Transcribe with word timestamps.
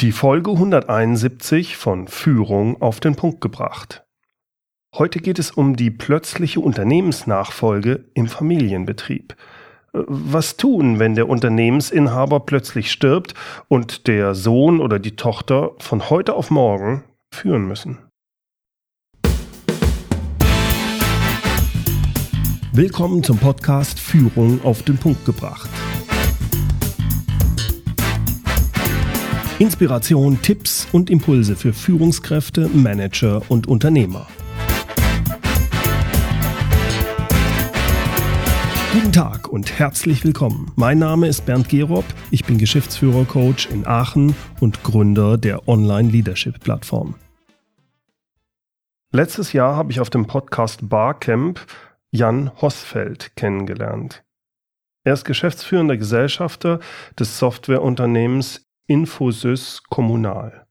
Die 0.00 0.12
Folge 0.12 0.52
171 0.52 1.76
von 1.76 2.06
Führung 2.06 2.80
auf 2.80 3.00
den 3.00 3.16
Punkt 3.16 3.40
gebracht. 3.40 4.04
Heute 4.94 5.18
geht 5.18 5.40
es 5.40 5.50
um 5.50 5.74
die 5.74 5.90
plötzliche 5.90 6.60
Unternehmensnachfolge 6.60 8.04
im 8.14 8.28
Familienbetrieb. 8.28 9.34
Was 9.92 10.56
tun, 10.56 11.00
wenn 11.00 11.16
der 11.16 11.28
Unternehmensinhaber 11.28 12.38
plötzlich 12.38 12.92
stirbt 12.92 13.34
und 13.66 14.06
der 14.06 14.36
Sohn 14.36 14.78
oder 14.78 15.00
die 15.00 15.16
Tochter 15.16 15.72
von 15.80 16.08
heute 16.10 16.34
auf 16.34 16.52
morgen 16.52 17.02
führen 17.34 17.66
müssen? 17.66 17.98
Willkommen 22.72 23.24
zum 23.24 23.38
Podcast 23.38 23.98
Führung 23.98 24.62
auf 24.62 24.84
den 24.84 24.98
Punkt 24.98 25.24
gebracht. 25.24 25.68
Inspiration, 29.60 30.40
Tipps 30.40 30.86
und 30.92 31.10
Impulse 31.10 31.56
für 31.56 31.72
Führungskräfte, 31.72 32.68
Manager 32.68 33.42
und 33.48 33.66
Unternehmer. 33.66 34.28
Guten 38.92 39.12
Tag 39.12 39.48
und 39.48 39.76
herzlich 39.76 40.22
willkommen. 40.22 40.70
Mein 40.76 41.00
Name 41.00 41.26
ist 41.26 41.44
Bernd 41.44 41.68
Gerob, 41.68 42.04
ich 42.30 42.44
bin 42.44 42.58
Geschäftsführer-Coach 42.58 43.66
in 43.70 43.84
Aachen 43.84 44.36
und 44.60 44.84
Gründer 44.84 45.36
der 45.36 45.66
Online-Leadership-Plattform. 45.66 47.16
Letztes 49.10 49.52
Jahr 49.52 49.74
habe 49.74 49.90
ich 49.90 49.98
auf 49.98 50.10
dem 50.10 50.28
Podcast 50.28 50.88
Barcamp 50.88 51.66
Jan 52.12 52.52
Hosfeld 52.62 53.34
kennengelernt. 53.34 54.22
Er 55.02 55.14
ist 55.14 55.24
geschäftsführender 55.24 55.96
Gesellschafter 55.96 56.78
des 57.18 57.40
Softwareunternehmens 57.40 58.67
Infosys 58.90 59.82
Kommunal. 59.90 60.66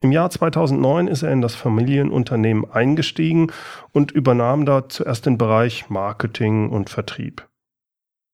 Im 0.00 0.12
Jahr 0.12 0.30
2009 0.30 1.08
ist 1.08 1.24
er 1.24 1.32
in 1.32 1.40
das 1.40 1.56
Familienunternehmen 1.56 2.70
eingestiegen 2.70 3.50
und 3.90 4.12
übernahm 4.12 4.64
da 4.64 4.88
zuerst 4.88 5.26
den 5.26 5.38
Bereich 5.38 5.90
Marketing 5.90 6.70
und 6.70 6.88
Vertrieb. 6.88 7.48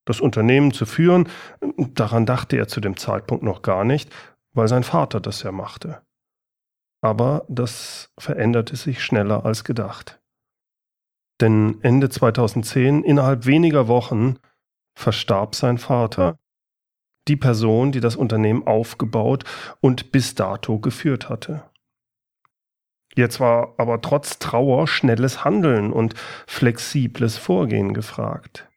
Das 0.06 0.20
Unternehmen 0.20 0.72
zu 0.72 0.84
führen, 0.84 1.30
daran 1.78 2.26
dachte 2.26 2.58
er 2.58 2.68
zu 2.68 2.82
dem 2.82 2.98
Zeitpunkt 2.98 3.42
noch 3.42 3.62
gar 3.62 3.82
nicht, 3.82 4.14
weil 4.52 4.68
sein 4.68 4.82
Vater 4.82 5.20
das 5.20 5.42
ja 5.42 5.50
machte. 5.50 6.02
Aber 7.00 7.46
das 7.48 8.12
veränderte 8.18 8.76
sich 8.76 9.02
schneller 9.02 9.46
als 9.46 9.64
gedacht. 9.64 10.20
Denn 11.40 11.78
Ende 11.80 12.10
2010, 12.10 13.04
innerhalb 13.04 13.46
weniger 13.46 13.88
Wochen, 13.88 14.38
verstarb 14.94 15.54
sein 15.54 15.78
Vater 15.78 16.38
die 17.28 17.36
Person, 17.36 17.92
die 17.92 18.00
das 18.00 18.16
Unternehmen 18.16 18.66
aufgebaut 18.66 19.44
und 19.80 20.12
bis 20.12 20.34
dato 20.34 20.78
geführt 20.78 21.28
hatte. 21.28 21.64
Jetzt 23.16 23.38
war 23.38 23.74
aber 23.78 24.00
trotz 24.00 24.38
Trauer 24.38 24.88
schnelles 24.88 25.44
Handeln 25.44 25.92
und 25.92 26.14
flexibles 26.46 27.38
Vorgehen 27.38 27.94
gefragt. 27.94 28.68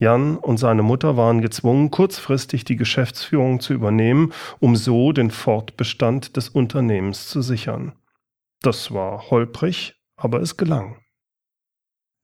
Jan 0.00 0.36
und 0.36 0.58
seine 0.58 0.82
Mutter 0.82 1.16
waren 1.16 1.40
gezwungen, 1.40 1.90
kurzfristig 1.90 2.64
die 2.64 2.76
Geschäftsführung 2.76 3.60
zu 3.60 3.72
übernehmen, 3.72 4.32
um 4.58 4.74
so 4.74 5.12
den 5.12 5.30
Fortbestand 5.30 6.36
des 6.36 6.48
Unternehmens 6.48 7.28
zu 7.28 7.42
sichern. 7.42 7.92
Das 8.60 8.92
war 8.92 9.30
holprig, 9.30 9.94
aber 10.16 10.40
es 10.40 10.56
gelang. 10.56 10.98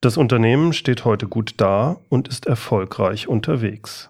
Das 0.03 0.17
Unternehmen 0.17 0.73
steht 0.73 1.05
heute 1.05 1.29
gut 1.29 1.55
da 1.59 2.01
und 2.09 2.27
ist 2.27 2.47
erfolgreich 2.47 3.29
unterwegs. 3.29 4.10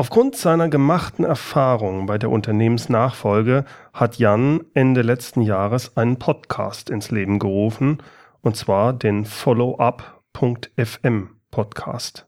Aufgrund 0.00 0.34
seiner 0.34 0.70
gemachten 0.70 1.26
Erfahrung 1.26 2.06
bei 2.06 2.16
der 2.16 2.30
Unternehmensnachfolge 2.30 3.66
hat 3.92 4.16
Jan 4.16 4.64
Ende 4.72 5.02
letzten 5.02 5.42
Jahres 5.42 5.94
einen 5.98 6.18
Podcast 6.18 6.88
ins 6.88 7.10
Leben 7.10 7.38
gerufen, 7.38 8.02
und 8.40 8.56
zwar 8.56 8.94
den 8.94 9.26
Follow-up.fm 9.26 11.28
Podcast. 11.50 12.26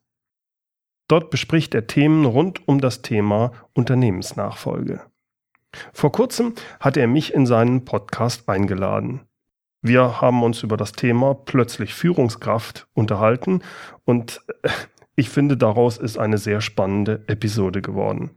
Dort 1.09 1.31
bespricht 1.31 1.75
er 1.75 1.87
Themen 1.87 2.27
rund 2.27 2.69
um 2.69 2.79
das 2.79 3.01
Thema 3.01 3.53
Unternehmensnachfolge. 3.73 5.01
Vor 5.95 6.13
kurzem 6.13 6.53
hat 6.79 6.99
er 6.99 7.07
mich 7.07 7.33
in 7.33 7.47
seinen 7.47 7.87
Podcast 7.87 8.51
eingeladen. 8.51 9.23
Wir 9.81 10.21
haben 10.21 10.43
uns 10.43 10.63
über 10.63 10.77
das 10.77 10.93
Thema 10.93 11.35
plötzlich 11.35 11.95
Führungskraft 11.95 12.87
unterhalten 12.93 13.63
und 14.05 14.43
äh, 14.63 14.69
ich 15.15 15.29
finde, 15.29 15.57
daraus 15.57 15.99
ist 15.99 16.19
eine 16.19 16.39
sehr 16.39 16.61
spannende 16.61 17.25
Episode 17.27 17.83
geworden. 17.83 18.31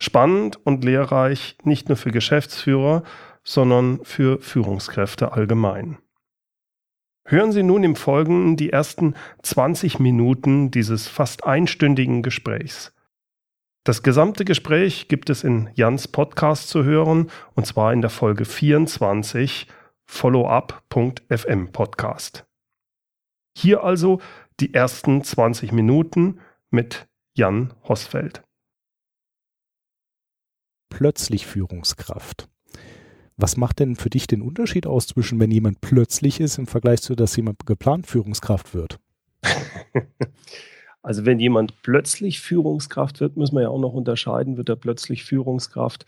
Spannend 0.00 0.64
und 0.64 0.84
lehrreich 0.84 1.56
nicht 1.64 1.88
nur 1.88 1.96
für 1.96 2.12
Geschäftsführer, 2.12 3.02
sondern 3.42 4.00
für 4.04 4.40
Führungskräfte 4.40 5.32
allgemein. 5.32 5.98
Hören 7.24 7.52
Sie 7.52 7.62
nun 7.62 7.84
im 7.84 7.96
Folgenden 7.96 8.56
die 8.56 8.70
ersten 8.70 9.14
20 9.42 9.98
Minuten 9.98 10.70
dieses 10.70 11.08
fast 11.08 11.44
einstündigen 11.44 12.22
Gesprächs. 12.22 12.94
Das 13.84 14.02
gesamte 14.02 14.44
Gespräch 14.44 15.08
gibt 15.08 15.30
es 15.30 15.44
in 15.44 15.70
Jans 15.74 16.08
Podcast 16.08 16.68
zu 16.68 16.84
hören, 16.84 17.30
und 17.54 17.66
zwar 17.66 17.92
in 17.92 18.00
der 18.00 18.10
Folge 18.10 18.44
24 18.44 19.66
Follow-up.fm 20.06 21.72
Podcast. 21.72 22.46
Hier 23.56 23.82
also 23.82 24.20
die 24.60 24.74
ersten 24.74 25.22
20 25.22 25.72
Minuten 25.72 26.40
mit 26.70 27.08
Jan 27.34 27.74
Hosfeld. 27.84 28.42
Plötzlich 30.90 31.46
Führungskraft. 31.46 32.48
Was 33.36 33.56
macht 33.56 33.78
denn 33.78 33.94
für 33.94 34.10
dich 34.10 34.26
den 34.26 34.42
Unterschied 34.42 34.86
aus 34.86 35.06
zwischen, 35.06 35.38
wenn 35.38 35.50
jemand 35.50 35.80
plötzlich 35.80 36.40
ist 36.40 36.58
im 36.58 36.66
Vergleich 36.66 37.02
zu, 37.02 37.14
dass 37.14 37.36
jemand 37.36 37.66
geplant 37.66 38.06
Führungskraft 38.06 38.74
wird? 38.74 38.98
Also 41.00 41.24
wenn 41.24 41.38
jemand 41.38 41.80
plötzlich 41.82 42.40
Führungskraft 42.40 43.20
wird, 43.20 43.36
müssen 43.36 43.54
wir 43.54 43.62
ja 43.62 43.68
auch 43.68 43.78
noch 43.78 43.94
unterscheiden, 43.94 44.56
wird 44.56 44.68
er 44.68 44.76
plötzlich 44.76 45.24
Führungskraft 45.24 46.04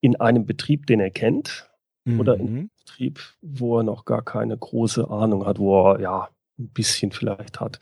in 0.00 0.16
einem 0.16 0.46
Betrieb, 0.46 0.86
den 0.86 1.00
er 1.00 1.10
kennt, 1.10 1.70
mhm. 2.04 2.20
oder 2.20 2.36
in 2.36 2.46
einem 2.46 2.70
Betrieb, 2.78 3.20
wo 3.42 3.78
er 3.78 3.82
noch 3.82 4.04
gar 4.04 4.22
keine 4.22 4.56
große 4.56 5.10
Ahnung 5.10 5.44
hat, 5.44 5.58
wo 5.58 5.92
er 5.92 6.00
ja 6.00 6.28
ein 6.58 6.68
bisschen 6.68 7.12
vielleicht 7.12 7.60
hat. 7.60 7.80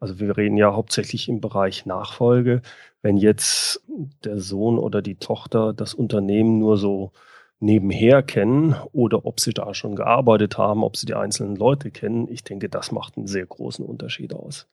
Also 0.00 0.18
wir 0.18 0.36
reden 0.36 0.56
ja 0.56 0.74
hauptsächlich 0.74 1.28
im 1.28 1.40
Bereich 1.40 1.86
Nachfolge. 1.86 2.62
Wenn 3.02 3.16
jetzt 3.16 3.84
der 4.24 4.40
Sohn 4.40 4.78
oder 4.78 5.00
die 5.00 5.14
Tochter 5.14 5.72
das 5.72 5.94
Unternehmen 5.94 6.58
nur 6.58 6.76
so 6.76 7.12
nebenher 7.60 8.22
kennen 8.24 8.74
oder 8.92 9.24
ob 9.24 9.38
sie 9.38 9.52
da 9.52 9.74
schon 9.74 9.94
gearbeitet 9.94 10.58
haben, 10.58 10.82
ob 10.82 10.96
sie 10.96 11.06
die 11.06 11.14
einzelnen 11.14 11.54
Leute 11.54 11.92
kennen, 11.92 12.26
ich 12.28 12.42
denke, 12.42 12.68
das 12.68 12.90
macht 12.90 13.16
einen 13.16 13.28
sehr 13.28 13.46
großen 13.46 13.84
Unterschied 13.84 14.34
aus. 14.34 14.66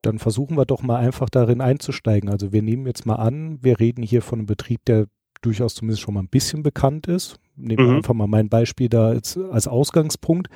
Dann 0.00 0.18
versuchen 0.18 0.56
wir 0.56 0.64
doch 0.64 0.82
mal 0.82 0.96
einfach 0.96 1.28
darin 1.28 1.60
einzusteigen. 1.60 2.30
Also 2.30 2.52
wir 2.52 2.62
nehmen 2.62 2.86
jetzt 2.86 3.04
mal 3.04 3.16
an, 3.16 3.58
wir 3.62 3.78
reden 3.78 4.02
hier 4.02 4.22
von 4.22 4.40
einem 4.40 4.46
Betrieb, 4.46 4.84
der 4.86 5.06
durchaus 5.42 5.74
zumindest 5.74 6.02
schon 6.02 6.14
mal 6.14 6.22
ein 6.22 6.28
bisschen 6.28 6.62
bekannt 6.62 7.06
ist. 7.06 7.36
Nehmen 7.54 7.84
wir 7.84 7.90
mhm. 7.90 7.96
einfach 7.98 8.14
mal 8.14 8.26
mein 8.26 8.48
Beispiel 8.48 8.88
da 8.88 9.08
als, 9.08 9.36
als 9.36 9.68
Ausgangspunkt. 9.68 10.48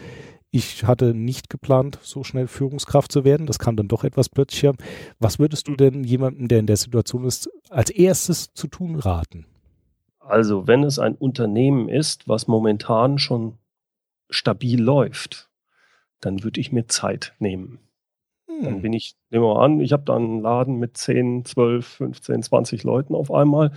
Ich 0.57 0.85
hatte 0.85 1.13
nicht 1.13 1.51
geplant, 1.51 1.99
so 2.01 2.25
schnell 2.25 2.47
Führungskraft 2.47 3.13
zu 3.13 3.25
werden. 3.27 3.47
Das 3.47 3.59
kam 3.59 3.77
dann 3.77 3.89
doch 3.89 4.05
etwas 4.05 4.31
plötzlicher. 4.31 4.73
Was 5.19 5.39
würdest 5.39 5.69
du 5.69 5.77
denn 5.77 6.03
jemandem, 6.03 6.49
der 6.49 6.61
in 6.61 6.67
der 6.67 6.79
Situation 6.79 7.27
ist, 7.27 7.51
als 7.69 7.91
erstes 7.91 8.55
zu 8.55 8.67
tun 8.67 8.97
raten? 8.97 9.45
Also, 10.19 10.67
wenn 10.67 10.83
es 10.83 10.99
ein 10.99 11.15
Unternehmen 11.15 11.91
ist, 11.91 12.27
was 12.27 12.49
momentan 12.49 13.19
schon 13.19 13.59
stabil 14.31 14.83
läuft, 14.83 15.51
dann 16.21 16.43
würde 16.43 16.59
ich 16.59 16.73
mir 16.73 16.87
Zeit 16.87 17.35
nehmen. 17.39 17.79
Hm. 18.47 18.63
Dann 18.63 18.81
bin 18.81 18.95
ich, 18.95 19.15
nehmen 19.29 19.45
wir 19.45 19.57
mal 19.57 19.63
an, 19.63 19.81
ich 19.81 19.93
habe 19.93 20.05
da 20.05 20.17
einen 20.17 20.41
Laden 20.41 20.79
mit 20.79 20.97
10, 20.97 21.45
12, 21.45 21.87
15, 21.87 22.43
20 22.45 22.83
Leuten 22.83 23.15
auf 23.15 23.31
einmal. 23.31 23.73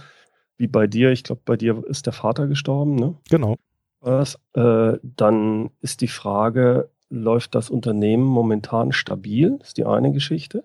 Wie 0.56 0.68
bei 0.68 0.88
dir, 0.88 1.12
ich 1.12 1.26
glaube, 1.26 1.42
bei 1.44 1.58
dir 1.58 1.84
ist 1.88 2.06
der 2.06 2.14
Vater 2.14 2.48
gestorben, 2.48 2.96
ne? 2.96 3.18
Genau 3.30 3.58
was, 4.02 4.40
äh, 4.54 4.98
dann 5.04 5.70
ist 5.82 6.02
die 6.02 6.08
Frage, 6.08 6.90
läuft 7.10 7.56
das 7.56 7.70
Unternehmen 7.70 8.24
momentan 8.24 8.92
stabil? 8.92 9.58
Das 9.60 9.70
ist 9.70 9.78
die 9.78 9.86
eine 9.86 10.12
Geschichte. 10.12 10.64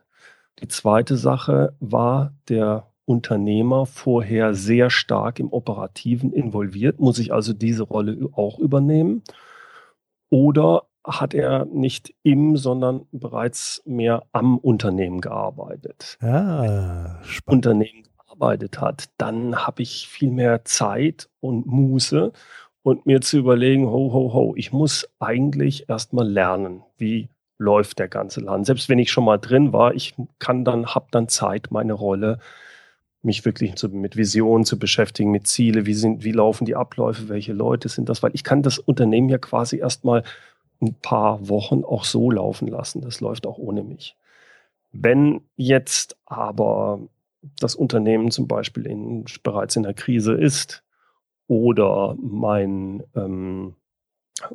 Die 0.61 0.69
zweite 0.69 1.17
Sache 1.17 1.75
war 1.81 2.33
der 2.49 2.87
Unternehmer 3.07 3.87
vorher 3.87 4.55
sehr 4.55 4.89
stark 4.89 5.39
im 5.39 5.53
Operativen 5.53 6.33
involviert, 6.33 7.01
muss 7.01 7.19
ich 7.19 7.33
also 7.33 7.53
diese 7.53 7.83
Rolle 7.83 8.29
auch 8.33 8.59
übernehmen? 8.59 9.23
Oder 10.31 10.85
hat 11.07 11.35
er 11.35 11.67
nicht 11.67 12.15
im, 12.23 12.57
sondern 12.57 13.07
bereits 13.13 13.83
mehr 13.85 14.25
am 14.33 14.57
Unternehmen 14.57 15.21
gearbeitet? 15.21 16.17
Ah, 16.23 17.23
spannend. 17.25 17.67
Unternehmen 17.67 18.05
gearbeitet 18.17 18.81
hat, 18.81 19.11
dann 19.19 19.67
habe 19.67 19.83
ich 19.83 20.09
viel 20.09 20.31
mehr 20.31 20.65
Zeit 20.65 21.29
und 21.41 21.67
Muße 21.67 22.33
und 22.85 23.07
mir 23.07 23.23
zu 23.23 23.39
überlegen, 23.39 23.87
ho, 23.87 24.13
ho, 24.13 24.33
ho, 24.35 24.55
ich 24.57 24.71
muss 24.71 25.09
eigentlich 25.19 25.89
erstmal 25.89 26.29
lernen, 26.29 26.83
wie 26.99 27.31
läuft 27.57 27.99
der 27.99 28.09
ganze 28.09 28.41
Laden. 28.41 28.65
Selbst 28.65 28.91
wenn 28.91 28.99
ich 28.99 29.11
schon 29.11 29.25
mal 29.25 29.39
drin 29.39 29.73
war, 29.73 29.95
ich 29.95 30.15
kann 30.39 30.67
dann, 30.67 30.95
habe 30.95 31.07
dann 31.11 31.29
Zeit, 31.29 31.69
meine 31.71 31.95
Rolle 31.95 32.39
mich 33.23 33.43
wirklich 33.47 33.75
zu, 33.77 33.89
mit 33.89 34.17
Visionen 34.19 34.67
zu 34.67 34.79
beschäftigen, 34.79 35.31
mit 35.31 35.47
Ziele, 35.47 35.87
wie 35.87 35.95
sind, 35.95 36.25
wie 36.25 36.33
laufen 36.33 36.67
die 36.67 36.77
Abläufe, 36.77 37.31
welche 37.31 37.55
Leute 37.55 37.89
sind 37.89 38.11
das, 38.11 38.23
weil 38.23 38.33
ich 38.35 38.45
kann 38.45 38.63
das 38.63 38.79
Unternehmen 38.79 39.31
ja 39.31 39.39
quasi 39.39 39.79
erstmal 39.79 40.23
ein 40.83 40.95
paar 40.95 41.49
Wochen 41.49 41.85
auch 41.85 42.05
so 42.05 42.31
laufen 42.31 42.69
lassen. 42.69 43.01
Das 43.01 43.23
läuft 43.23 43.47
auch 43.47 43.57
ohne 43.57 43.83
mich. 43.83 44.15
Wenn 44.93 45.41
jetzt 45.57 46.19
aber 46.27 47.01
das 47.61 47.75
Unternehmen 47.75 48.31
zum 48.31 48.47
Beispiel 48.47 48.85
in, 48.87 49.25
bereits 49.43 49.75
in 49.75 49.85
der 49.85 49.95
Krise 49.95 50.35
ist 50.35 50.84
oder 51.47 52.17
mein 52.21 53.03
ähm, 53.15 53.75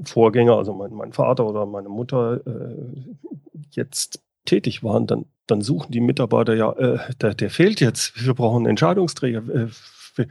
Vorgänger, 0.03 0.57
also 0.57 0.74
mein, 0.74 0.94
mein, 0.94 1.13
Vater 1.13 1.45
oder 1.47 1.65
meine 1.65 1.89
Mutter 1.89 2.41
äh, 2.45 3.15
jetzt 3.71 4.21
tätig 4.45 4.83
waren, 4.83 5.07
dann, 5.07 5.25
dann 5.47 5.62
suchen 5.62 5.91
die 5.91 6.01
Mitarbeiter 6.01 6.56
ja, 6.56 6.71
äh, 6.74 7.00
der, 7.21 7.33
der, 7.33 7.50
fehlt 7.50 7.80
jetzt, 7.80 8.25
wir 8.25 8.33
brauchen 8.33 8.57
einen 8.57 8.71
Entscheidungsträger, 8.71 9.69
äh, 10.18 10.25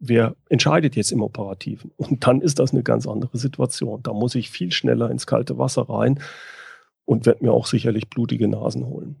wer 0.00 0.34
entscheidet 0.48 0.96
jetzt 0.96 1.12
im 1.12 1.22
Operativen? 1.22 1.92
Und 1.96 2.26
dann 2.26 2.40
ist 2.40 2.58
das 2.58 2.72
eine 2.72 2.82
ganz 2.82 3.06
andere 3.06 3.36
Situation. 3.36 4.02
Da 4.02 4.12
muss 4.12 4.34
ich 4.34 4.50
viel 4.50 4.72
schneller 4.72 5.10
ins 5.10 5.26
kalte 5.26 5.58
Wasser 5.58 5.88
rein 5.88 6.20
und 7.04 7.26
werde 7.26 7.44
mir 7.44 7.52
auch 7.52 7.66
sicherlich 7.66 8.08
blutige 8.08 8.48
Nasen 8.48 8.86
holen. 8.86 9.16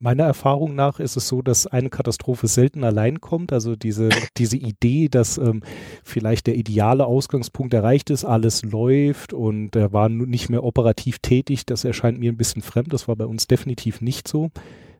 Meiner 0.00 0.24
Erfahrung 0.24 0.76
nach 0.76 1.00
ist 1.00 1.16
es 1.16 1.26
so, 1.26 1.42
dass 1.42 1.66
eine 1.66 1.90
Katastrophe 1.90 2.46
selten 2.46 2.84
allein 2.84 3.20
kommt. 3.20 3.52
Also 3.52 3.74
diese, 3.74 4.10
diese 4.36 4.56
Idee, 4.56 5.08
dass 5.08 5.38
ähm, 5.38 5.62
vielleicht 6.04 6.46
der 6.46 6.54
ideale 6.54 7.04
Ausgangspunkt 7.04 7.74
erreicht 7.74 8.10
ist, 8.10 8.24
alles 8.24 8.62
läuft 8.62 9.32
und 9.32 9.74
er 9.74 9.92
war 9.92 10.08
nicht 10.08 10.50
mehr 10.50 10.62
operativ 10.62 11.18
tätig, 11.18 11.66
das 11.66 11.84
erscheint 11.84 12.20
mir 12.20 12.30
ein 12.30 12.36
bisschen 12.36 12.62
fremd. 12.62 12.92
Das 12.92 13.08
war 13.08 13.16
bei 13.16 13.26
uns 13.26 13.48
definitiv 13.48 14.00
nicht 14.00 14.28
so. 14.28 14.50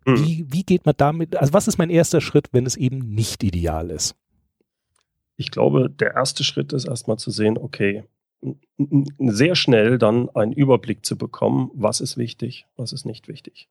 Mhm. 0.04 0.24
Wie, 0.24 0.46
wie 0.48 0.62
geht 0.64 0.84
man 0.84 0.94
damit, 0.96 1.36
also 1.36 1.52
was 1.52 1.68
ist 1.68 1.78
mein 1.78 1.90
erster 1.90 2.20
Schritt, 2.20 2.48
wenn 2.50 2.66
es 2.66 2.76
eben 2.76 2.98
nicht 2.98 3.44
ideal 3.44 3.90
ist? 3.90 4.16
Ich 5.36 5.52
glaube, 5.52 5.88
der 5.88 6.14
erste 6.14 6.42
Schritt 6.42 6.72
ist 6.72 6.86
erstmal 6.86 7.18
zu 7.18 7.30
sehen, 7.30 7.56
okay, 7.56 8.02
sehr 9.18 9.54
schnell 9.54 9.98
dann 9.98 10.28
einen 10.30 10.52
Überblick 10.52 11.06
zu 11.06 11.16
bekommen, 11.16 11.70
was 11.74 12.00
ist 12.00 12.16
wichtig, 12.16 12.66
was 12.76 12.92
ist 12.92 13.04
nicht 13.04 13.28
wichtig. 13.28 13.68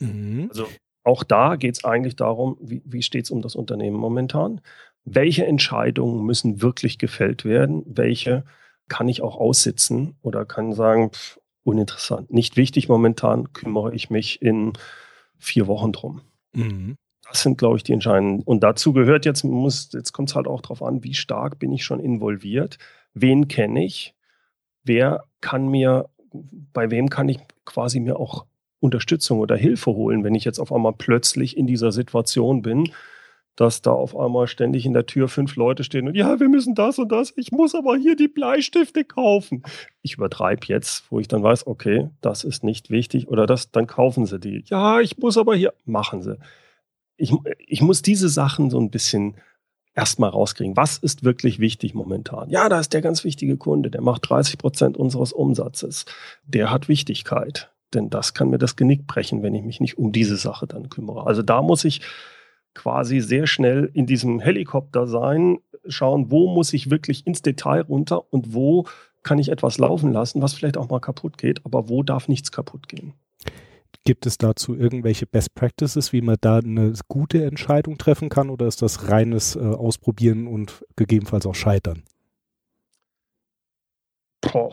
Mhm. 0.00 0.46
Also 0.50 0.66
auch 1.04 1.24
da 1.24 1.56
geht 1.56 1.76
es 1.76 1.84
eigentlich 1.84 2.16
darum, 2.16 2.56
wie, 2.60 2.82
wie 2.84 3.02
steht 3.02 3.24
es 3.24 3.30
um 3.30 3.42
das 3.42 3.56
Unternehmen 3.56 3.96
momentan? 3.96 4.60
Welche 5.04 5.46
Entscheidungen 5.46 6.24
müssen 6.24 6.60
wirklich 6.60 6.98
gefällt 6.98 7.44
werden? 7.44 7.82
Welche 7.86 8.44
kann 8.88 9.08
ich 9.08 9.22
auch 9.22 9.36
aussitzen 9.36 10.16
oder 10.22 10.44
kann 10.44 10.72
sagen, 10.72 11.10
pff, 11.12 11.38
uninteressant, 11.64 12.32
nicht 12.32 12.56
wichtig 12.56 12.88
momentan, 12.88 13.52
kümmere 13.52 13.94
ich 13.94 14.10
mich 14.10 14.42
in 14.42 14.72
vier 15.38 15.66
Wochen 15.66 15.92
drum. 15.92 16.22
Mhm. 16.54 16.96
Das 17.28 17.42
sind, 17.42 17.58
glaube 17.58 17.76
ich, 17.76 17.82
die 17.82 17.92
entscheidenden. 17.92 18.42
Und 18.42 18.62
dazu 18.62 18.92
gehört 18.92 19.26
jetzt, 19.26 19.44
muss, 19.44 19.90
jetzt 19.92 20.12
kommt 20.12 20.30
es 20.30 20.34
halt 20.34 20.46
auch 20.46 20.62
darauf 20.62 20.82
an, 20.82 21.04
wie 21.04 21.14
stark 21.14 21.58
bin 21.58 21.72
ich 21.72 21.84
schon 21.84 22.00
involviert, 22.00 22.78
wen 23.12 23.48
kenne 23.48 23.84
ich, 23.84 24.14
wer 24.82 25.24
kann 25.40 25.68
mir, 25.68 26.08
bei 26.32 26.90
wem 26.90 27.10
kann 27.10 27.28
ich 27.28 27.38
quasi 27.66 28.00
mir 28.00 28.18
auch 28.18 28.46
Unterstützung 28.80 29.40
oder 29.40 29.56
Hilfe 29.56 29.92
holen, 29.92 30.24
wenn 30.24 30.34
ich 30.34 30.44
jetzt 30.44 30.58
auf 30.58 30.72
einmal 30.72 30.92
plötzlich 30.96 31.56
in 31.56 31.66
dieser 31.66 31.92
Situation 31.92 32.62
bin, 32.62 32.90
dass 33.56 33.82
da 33.82 33.90
auf 33.90 34.16
einmal 34.16 34.46
ständig 34.46 34.86
in 34.86 34.92
der 34.92 35.06
Tür 35.06 35.26
fünf 35.26 35.56
Leute 35.56 35.82
stehen 35.82 36.06
und 36.06 36.14
ja, 36.14 36.38
wir 36.38 36.48
müssen 36.48 36.76
das 36.76 36.98
und 37.00 37.10
das, 37.10 37.32
ich 37.36 37.50
muss 37.50 37.74
aber 37.74 37.96
hier 37.96 38.14
die 38.14 38.28
Bleistifte 38.28 39.04
kaufen. 39.04 39.64
Ich 40.00 40.14
übertreibe 40.14 40.66
jetzt, 40.66 41.10
wo 41.10 41.18
ich 41.18 41.26
dann 41.26 41.42
weiß, 41.42 41.66
okay, 41.66 42.08
das 42.20 42.44
ist 42.44 42.62
nicht 42.62 42.88
wichtig 42.88 43.26
oder 43.26 43.46
das, 43.46 43.72
dann 43.72 43.88
kaufen 43.88 44.26
sie 44.26 44.38
die. 44.38 44.62
Ja, 44.66 45.00
ich 45.00 45.18
muss 45.18 45.36
aber 45.36 45.56
hier, 45.56 45.74
machen 45.84 46.22
sie. 46.22 46.38
Ich, 47.16 47.32
ich 47.66 47.82
muss 47.82 48.00
diese 48.00 48.28
Sachen 48.28 48.70
so 48.70 48.78
ein 48.78 48.90
bisschen 48.90 49.34
erstmal 49.98 50.30
rauskriegen. 50.30 50.76
Was 50.76 50.98
ist 50.98 51.24
wirklich 51.24 51.58
wichtig 51.58 51.92
momentan? 51.94 52.50
Ja, 52.50 52.68
da 52.68 52.78
ist 52.78 52.92
der 52.92 53.02
ganz 53.02 53.24
wichtige 53.24 53.56
Kunde, 53.56 53.90
der 53.90 54.02
macht 54.02 54.30
30 54.30 54.56
Prozent 54.56 54.96
unseres 54.96 55.32
Umsatzes. 55.32 56.04
Der 56.44 56.70
hat 56.70 56.88
Wichtigkeit. 56.88 57.72
Denn 57.94 58.10
das 58.10 58.34
kann 58.34 58.50
mir 58.50 58.58
das 58.58 58.76
Genick 58.76 59.06
brechen, 59.06 59.42
wenn 59.42 59.54
ich 59.54 59.64
mich 59.64 59.80
nicht 59.80 59.98
um 59.98 60.12
diese 60.12 60.36
Sache 60.36 60.66
dann 60.66 60.88
kümmere. 60.88 61.26
Also 61.26 61.42
da 61.42 61.62
muss 61.62 61.84
ich 61.84 62.02
quasi 62.74 63.20
sehr 63.20 63.46
schnell 63.46 63.90
in 63.92 64.06
diesem 64.06 64.40
Helikopter 64.40 65.06
sein, 65.06 65.58
schauen, 65.86 66.30
wo 66.30 66.48
muss 66.48 66.72
ich 66.72 66.90
wirklich 66.90 67.26
ins 67.26 67.42
Detail 67.42 67.82
runter 67.82 68.32
und 68.32 68.54
wo 68.54 68.86
kann 69.22 69.38
ich 69.38 69.48
etwas 69.48 69.78
laufen 69.78 70.12
lassen, 70.12 70.42
was 70.42 70.54
vielleicht 70.54 70.76
auch 70.76 70.88
mal 70.88 71.00
kaputt 71.00 71.38
geht, 71.38 71.64
aber 71.64 71.88
wo 71.88 72.02
darf 72.02 72.28
nichts 72.28 72.52
kaputt 72.52 72.88
gehen. 72.88 73.14
Gibt 74.04 74.26
es 74.26 74.38
dazu 74.38 74.74
irgendwelche 74.74 75.26
Best 75.26 75.54
Practices, 75.54 76.12
wie 76.12 76.20
man 76.20 76.36
da 76.40 76.58
eine 76.58 76.92
gute 77.08 77.44
Entscheidung 77.44 77.98
treffen 77.98 78.28
kann 78.28 78.48
oder 78.48 78.66
ist 78.66 78.80
das 78.80 79.10
reines 79.10 79.56
äh, 79.56 79.58
Ausprobieren 79.58 80.46
und 80.46 80.84
gegebenenfalls 80.96 81.46
auch 81.46 81.54
Scheitern? 81.54 82.04
Boah. 84.40 84.72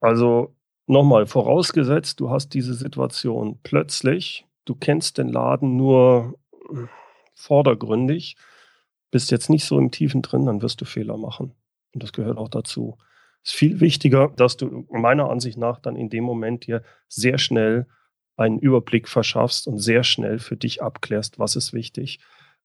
Also 0.00 0.54
nochmal, 0.86 1.26
vorausgesetzt, 1.26 2.20
du 2.20 2.30
hast 2.30 2.50
diese 2.50 2.74
Situation 2.74 3.58
plötzlich, 3.62 4.46
du 4.64 4.74
kennst 4.74 5.18
den 5.18 5.28
Laden 5.28 5.76
nur 5.76 6.38
äh, 6.70 6.86
vordergründig, 7.34 8.36
bist 9.10 9.30
jetzt 9.30 9.50
nicht 9.50 9.64
so 9.64 9.78
im 9.78 9.90
Tiefen 9.90 10.22
drin, 10.22 10.46
dann 10.46 10.62
wirst 10.62 10.80
du 10.80 10.84
Fehler 10.84 11.16
machen. 11.16 11.54
Und 11.94 12.02
das 12.02 12.12
gehört 12.12 12.38
auch 12.38 12.48
dazu. 12.48 12.96
Es 13.42 13.50
ist 13.50 13.58
viel 13.58 13.80
wichtiger, 13.80 14.28
dass 14.36 14.56
du 14.56 14.86
meiner 14.90 15.28
Ansicht 15.28 15.58
nach 15.58 15.78
dann 15.80 15.96
in 15.96 16.08
dem 16.08 16.24
Moment 16.24 16.66
dir 16.66 16.82
sehr 17.08 17.38
schnell 17.38 17.86
einen 18.36 18.58
Überblick 18.58 19.08
verschaffst 19.08 19.66
und 19.66 19.78
sehr 19.78 20.04
schnell 20.04 20.38
für 20.38 20.56
dich 20.56 20.82
abklärst, 20.82 21.38
was 21.38 21.56
ist 21.56 21.72
wichtig. 21.72 22.20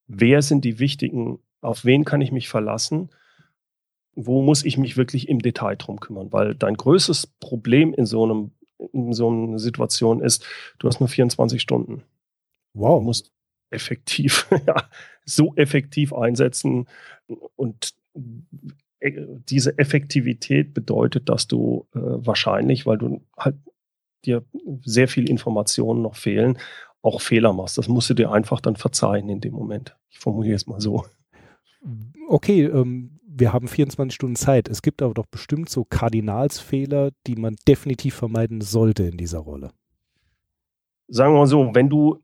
Wer 0.08 0.42
sind 0.42 0.64
die 0.64 0.80
wichtigen, 0.80 1.40
auf 1.62 1.84
wen 1.84 2.06
kann 2.06 2.22
ich 2.22 2.31
mich 2.31 2.48
verlassen 2.48 3.10
wo 4.18 4.42
muss 4.42 4.66
ich 4.66 4.78
mich 4.78 4.98
wirklich 4.98 5.30
im 5.30 5.40
Detail 5.40 5.75
drum 5.75 6.00
kümmern? 6.00 6.34
Weil 6.34 6.56
dein 6.56 6.75
größtes 6.75 7.28
Problem 7.40 7.94
in 7.94 8.06
so 8.06 8.24
einem 8.24 8.52
in 8.94 9.14
so 9.14 9.30
einer 9.30 9.60
Situation 9.60 10.22
ist, 10.22 10.46
du 10.80 10.88
hast 10.88 11.00
nur 11.00 11.10
24 11.10 11.62
Stunden. 11.62 12.04
Wow. 12.74 13.00
Du 13.00 13.06
musst 13.06 13.31
effektiv, 13.69 14.48
ja, 14.68 14.90
so 15.25 15.54
effektiv 15.56 16.14
einsetzen 16.14 16.88
und 17.56 17.94
äh, 19.00 19.25
diese 19.50 19.78
Effektivität 19.78 20.74
bedeutet, 20.74 21.30
dass 21.30 21.48
du 21.48 21.88
äh, 21.94 22.00
wahrscheinlich, 22.00 22.86
weil 22.86 22.98
du 22.98 23.22
halt 23.38 23.56
dir 24.25 24.44
sehr 24.84 25.08
viel 25.08 25.30
Informationen 25.30 26.02
noch 26.02 26.16
fehlen, 26.16 26.58
auch 27.02 27.22
Fehler 27.22 27.54
machst. 27.54 27.78
Das 27.78 27.88
musst 27.88 28.10
du 28.10 28.14
dir 28.14 28.31
einfach 28.31 28.62
dann 28.62 28.75
verzeihen 28.75 29.30
in 29.30 29.42
dem 29.42 29.54
Moment. 29.54 29.96
Ich 30.10 30.19
formuliere 30.19 30.56
es 30.56 30.68
mal 30.68 30.81
so. 30.81 31.06
Okay, 32.28 32.64
ähm, 32.64 33.17
wir 33.39 33.53
haben 33.53 33.67
24 33.67 34.15
Stunden 34.15 34.35
Zeit. 34.35 34.67
Es 34.67 34.81
gibt 34.81 35.01
aber 35.01 35.13
doch 35.13 35.25
bestimmt 35.27 35.69
so 35.69 35.83
Kardinalsfehler, 35.83 37.11
die 37.27 37.35
man 37.35 37.56
definitiv 37.67 38.15
vermeiden 38.15 38.61
sollte 38.61 39.03
in 39.03 39.17
dieser 39.17 39.39
Rolle. 39.39 39.71
Sagen 41.07 41.33
wir 41.33 41.39
mal 41.39 41.47
so, 41.47 41.73
wenn 41.73 41.89
du, 41.89 42.21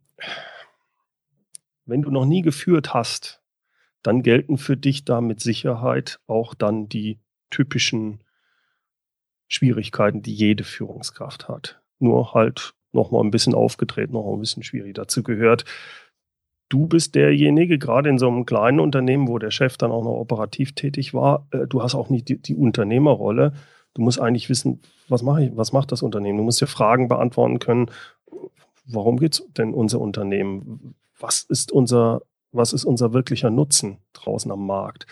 wenn 1.86 2.02
du 2.02 2.12
noch 2.12 2.26
nie 2.26 2.42
geführt 2.42 2.94
hast, 2.94 3.42
dann 4.02 4.22
gelten 4.22 4.58
für 4.58 4.76
dich 4.76 5.06
da 5.06 5.22
mit 5.22 5.40
Sicherheit 5.40 6.20
auch 6.28 6.54
dann 6.54 6.90
die 6.90 7.20
typischen 7.50 8.24
Schwierigkeiten, 9.48 10.22
die 10.22 10.34
jede 10.34 10.64
Führungskraft 10.64 11.48
hat. 11.48 11.82
Nur 12.00 12.34
halt 12.34 12.74
noch 12.92 13.12
mal 13.12 13.22
ein 13.22 13.32
bisschen 13.32 13.56
aufgedreht, 13.56 14.12
noch 14.12 14.34
ein 14.34 14.40
bisschen 14.40 14.64
schwierig. 14.64 14.96
Dazu 14.96 15.24
gehört, 15.24 15.64
du 16.74 16.88
bist 16.88 17.14
derjenige, 17.14 17.78
gerade 17.78 18.10
in 18.10 18.18
so 18.18 18.28
einem 18.28 18.48
kleinen 18.48 18.80
Unternehmen, 18.80 19.28
wo 19.28 19.38
der 19.38 19.52
Chef 19.52 19.78
dann 19.78 19.92
auch 19.92 20.04
noch 20.04 20.16
operativ 20.16 20.74
tätig 20.74 21.14
war, 21.14 21.48
äh, 21.52 21.68
du 21.68 21.84
hast 21.84 21.94
auch 21.94 22.10
nicht 22.10 22.28
die, 22.30 22.42
die, 22.42 22.56
Unternehmerrolle. 22.56 23.54
Du 23.94 24.02
musst 24.02 24.20
eigentlich 24.20 24.50
wissen, 24.50 24.82
was 25.08 25.22
mache 25.22 25.44
ich, 25.46 25.56
was 25.56 25.72
macht 25.72 25.92
das 25.92 26.02
Unternehmen? 26.02 26.40
Du 26.40 26.44
musst 26.44 26.60
dir 26.62 26.68
Fragen 26.68 27.08
beantworten 27.08 27.60
können, 27.60 27.92
warum 28.86 29.18
geht 29.18 29.34
es 29.36 29.48
denn 29.56 29.72
unser 29.72 30.02
Unternehmen? 30.02 30.96
Was 31.20 31.44
ist 31.44 31.72
unser, 31.72 32.24
was 32.52 32.74
ist 32.74 32.86
unser 32.86 33.14
wirklicher 33.14 33.52
Nutzen 33.52 34.00
draußen 34.14 34.52
am 34.52 34.66
Markt? 34.66 35.06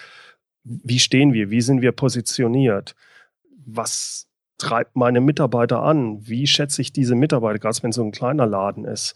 Wie 0.64 1.00
stehen 1.00 1.32
wir? 1.32 1.52
Wie 1.52 1.62
sind 1.62 1.84
wir 1.84 1.92
positioniert? 1.92 2.96
Was 3.68 4.28
treibt 4.58 4.96
meine 4.96 5.22
Mitarbeiter 5.22 5.84
an? 5.84 6.28
Wie 6.28 6.48
schätze 6.48 6.82
ich 6.82 6.92
diese 6.92 7.14
Mitarbeiter, 7.14 7.60
gerade 7.60 7.84
wenn 7.84 7.92
es 7.92 7.98
so 7.98 8.04
ein 8.04 8.12
kleiner 8.12 8.48
Laden 8.48 8.84
ist? 8.86 9.14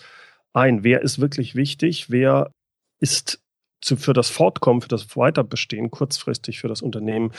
Ein, 0.55 0.83
wer 0.83 1.01
ist 1.01 1.19
wirklich 1.19 1.55
wichtig, 1.55 2.09
wer 2.09 2.51
ist 2.99 3.41
zu, 3.81 3.97
für 3.97 4.13
das 4.13 4.29
Fortkommen, 4.29 4.81
für 4.81 4.87
das 4.87 5.15
Weiterbestehen 5.15 5.91
kurzfristig 5.91 6.59
für 6.59 6.67
das 6.67 6.81
Unternehmen 6.81 7.31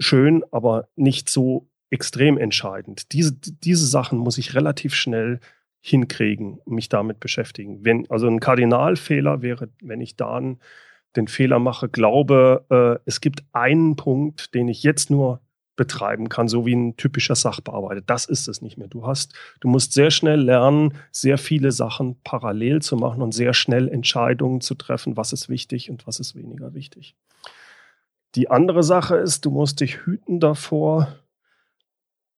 schön, 0.00 0.44
aber 0.52 0.88
nicht 0.96 1.28
so 1.28 1.68
extrem 1.90 2.38
entscheidend. 2.38 3.12
Diese, 3.12 3.32
diese 3.34 3.86
Sachen 3.86 4.18
muss 4.18 4.38
ich 4.38 4.54
relativ 4.54 4.94
schnell 4.94 5.40
hinkriegen, 5.80 6.60
mich 6.66 6.88
damit 6.88 7.20
beschäftigen. 7.20 7.84
Wenn, 7.84 8.08
also 8.10 8.28
ein 8.28 8.40
Kardinalfehler 8.40 9.42
wäre, 9.42 9.68
wenn 9.82 10.00
ich 10.00 10.16
dann 10.16 10.60
den 11.16 11.28
Fehler 11.28 11.58
mache, 11.58 11.88
glaube, 11.88 12.64
äh, 12.70 13.02
es 13.06 13.20
gibt 13.20 13.42
einen 13.52 13.96
Punkt, 13.96 14.54
den 14.54 14.68
ich 14.68 14.82
jetzt 14.82 15.10
nur 15.10 15.40
betreiben 15.78 16.28
kann, 16.28 16.48
so 16.48 16.66
wie 16.66 16.74
ein 16.74 16.96
typischer 16.96 17.36
Sachbearbeiter. 17.36 18.02
Das 18.02 18.26
ist 18.26 18.48
es 18.48 18.60
nicht 18.60 18.76
mehr. 18.76 18.88
Du 18.88 19.06
hast, 19.06 19.32
du 19.60 19.68
musst 19.68 19.94
sehr 19.94 20.10
schnell 20.10 20.40
lernen, 20.40 20.92
sehr 21.10 21.38
viele 21.38 21.72
Sachen 21.72 22.20
parallel 22.24 22.82
zu 22.82 22.96
machen 22.96 23.22
und 23.22 23.32
sehr 23.32 23.54
schnell 23.54 23.88
Entscheidungen 23.88 24.60
zu 24.60 24.74
treffen, 24.74 25.16
was 25.16 25.32
ist 25.32 25.48
wichtig 25.48 25.88
und 25.88 26.06
was 26.06 26.20
ist 26.20 26.34
weniger 26.34 26.74
wichtig. 26.74 27.16
Die 28.34 28.50
andere 28.50 28.82
Sache 28.82 29.16
ist, 29.16 29.46
du 29.46 29.50
musst 29.50 29.80
dich 29.80 30.04
hüten 30.04 30.40
davor, 30.40 31.16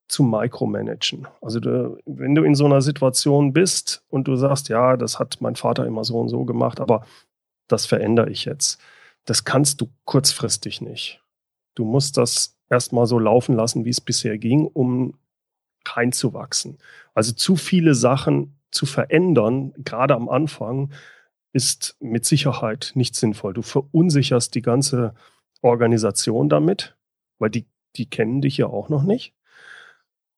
zu 0.06 0.22
micromanagen. 0.22 1.26
Also 1.40 1.60
du, 1.60 1.98
wenn 2.04 2.34
du 2.34 2.42
in 2.42 2.54
so 2.54 2.66
einer 2.66 2.82
Situation 2.82 3.52
bist 3.52 4.04
und 4.08 4.26
du 4.26 4.36
sagst, 4.36 4.68
ja, 4.68 4.96
das 4.96 5.18
hat 5.18 5.40
mein 5.40 5.56
Vater 5.56 5.86
immer 5.86 6.04
so 6.04 6.18
und 6.18 6.28
so 6.28 6.44
gemacht, 6.44 6.80
aber 6.80 7.06
das 7.68 7.86
verändere 7.86 8.28
ich 8.28 8.44
jetzt. 8.44 8.80
Das 9.24 9.44
kannst 9.44 9.80
du 9.80 9.88
kurzfristig 10.04 10.80
nicht. 10.80 11.22
Du 11.76 11.84
musst 11.84 12.16
das 12.16 12.59
erstmal 12.70 13.06
so 13.06 13.18
laufen 13.18 13.56
lassen, 13.56 13.84
wie 13.84 13.90
es 13.90 14.00
bisher 14.00 14.38
ging, 14.38 14.66
um 14.66 15.14
reinzuwachsen. 15.86 16.78
Also 17.14 17.32
zu 17.32 17.56
viele 17.56 17.94
Sachen 17.94 18.56
zu 18.70 18.86
verändern, 18.86 19.72
gerade 19.78 20.14
am 20.14 20.28
Anfang, 20.28 20.92
ist 21.52 21.96
mit 22.00 22.24
Sicherheit 22.24 22.92
nicht 22.94 23.16
sinnvoll. 23.16 23.52
Du 23.54 23.62
verunsicherst 23.62 24.54
die 24.54 24.62
ganze 24.62 25.14
Organisation 25.62 26.48
damit, 26.48 26.96
weil 27.38 27.50
die, 27.50 27.66
die 27.96 28.08
kennen 28.08 28.40
dich 28.40 28.56
ja 28.56 28.66
auch 28.66 28.88
noch 28.88 29.02
nicht. 29.02 29.34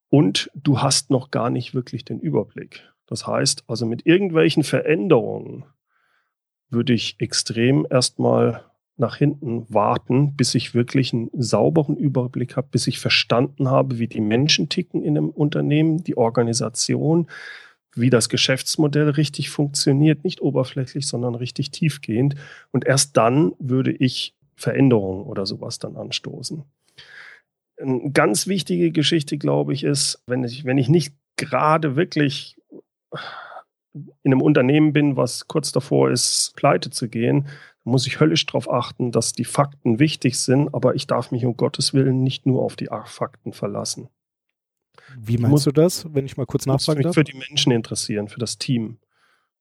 Und 0.09 0.49
du 0.55 0.81
hast 0.81 1.11
noch 1.11 1.31
gar 1.31 1.49
nicht 1.49 1.73
wirklich 1.73 2.03
den 2.03 2.19
Überblick. 2.19 2.89
Das 3.05 3.27
heißt, 3.27 3.63
also 3.67 3.85
mit 3.85 4.05
irgendwelchen 4.05 4.63
Veränderungen 4.63 5.65
würde 6.69 6.93
ich 6.93 7.15
extrem 7.19 7.85
erstmal 7.89 8.63
nach 8.97 9.15
hinten 9.15 9.65
warten, 9.73 10.35
bis 10.35 10.53
ich 10.55 10.75
wirklich 10.75 11.13
einen 11.13 11.29
sauberen 11.33 11.97
Überblick 11.97 12.55
habe, 12.55 12.67
bis 12.71 12.87
ich 12.87 12.99
verstanden 12.99 13.69
habe, 13.69 13.97
wie 13.99 14.07
die 14.07 14.21
Menschen 14.21 14.69
ticken 14.69 15.03
in 15.03 15.17
einem 15.17 15.29
Unternehmen, 15.29 16.03
die 16.03 16.17
Organisation, 16.17 17.27
wie 17.95 18.09
das 18.09 18.29
Geschäftsmodell 18.29 19.09
richtig 19.09 19.49
funktioniert, 19.49 20.23
nicht 20.23 20.41
oberflächlich, 20.41 21.07
sondern 21.07 21.35
richtig 21.35 21.71
tiefgehend. 21.71 22.35
Und 22.71 22.85
erst 22.85 23.17
dann 23.17 23.53
würde 23.59 23.91
ich 23.91 24.35
Veränderungen 24.55 25.23
oder 25.23 25.45
sowas 25.45 25.79
dann 25.79 25.95
anstoßen. 25.95 26.63
Eine 27.77 28.11
ganz 28.11 28.47
wichtige 28.47 28.91
Geschichte, 28.91 29.37
glaube 29.37 29.73
ich, 29.73 29.83
ist, 29.83 30.21
wenn 30.27 30.43
ich, 30.43 30.65
wenn 30.65 30.77
ich 30.77 30.89
nicht 30.89 31.15
gerade 31.37 31.95
wirklich 31.95 32.57
in 33.93 34.31
einem 34.31 34.41
Unternehmen 34.41 34.93
bin, 34.93 35.17
was 35.17 35.47
kurz 35.47 35.71
davor 35.71 36.09
ist, 36.09 36.53
pleite 36.55 36.89
zu 36.89 37.09
gehen, 37.09 37.47
muss 37.83 38.07
ich 38.07 38.19
höllisch 38.19 38.45
darauf 38.45 38.71
achten, 38.71 39.11
dass 39.11 39.33
die 39.33 39.45
Fakten 39.45 39.99
wichtig 39.99 40.39
sind, 40.39 40.73
aber 40.73 40.95
ich 40.95 41.07
darf 41.07 41.31
mich 41.31 41.45
um 41.45 41.57
Gottes 41.57 41.93
Willen 41.93 42.23
nicht 42.23 42.45
nur 42.45 42.61
auf 42.61 42.75
die 42.75 42.89
Fakten 43.05 43.53
verlassen. 43.53 44.09
Wie 45.17 45.37
meinst 45.37 45.51
muss, 45.51 45.63
du 45.63 45.71
das, 45.71 46.13
wenn 46.13 46.25
ich 46.25 46.37
mal 46.37 46.45
kurz 46.45 46.65
nachfragen 46.65 47.01
darf? 47.01 47.15
für 47.15 47.23
die 47.23 47.37
Menschen 47.37 47.71
interessieren, 47.71 48.27
für 48.27 48.39
das 48.39 48.57
Team. 48.57 48.99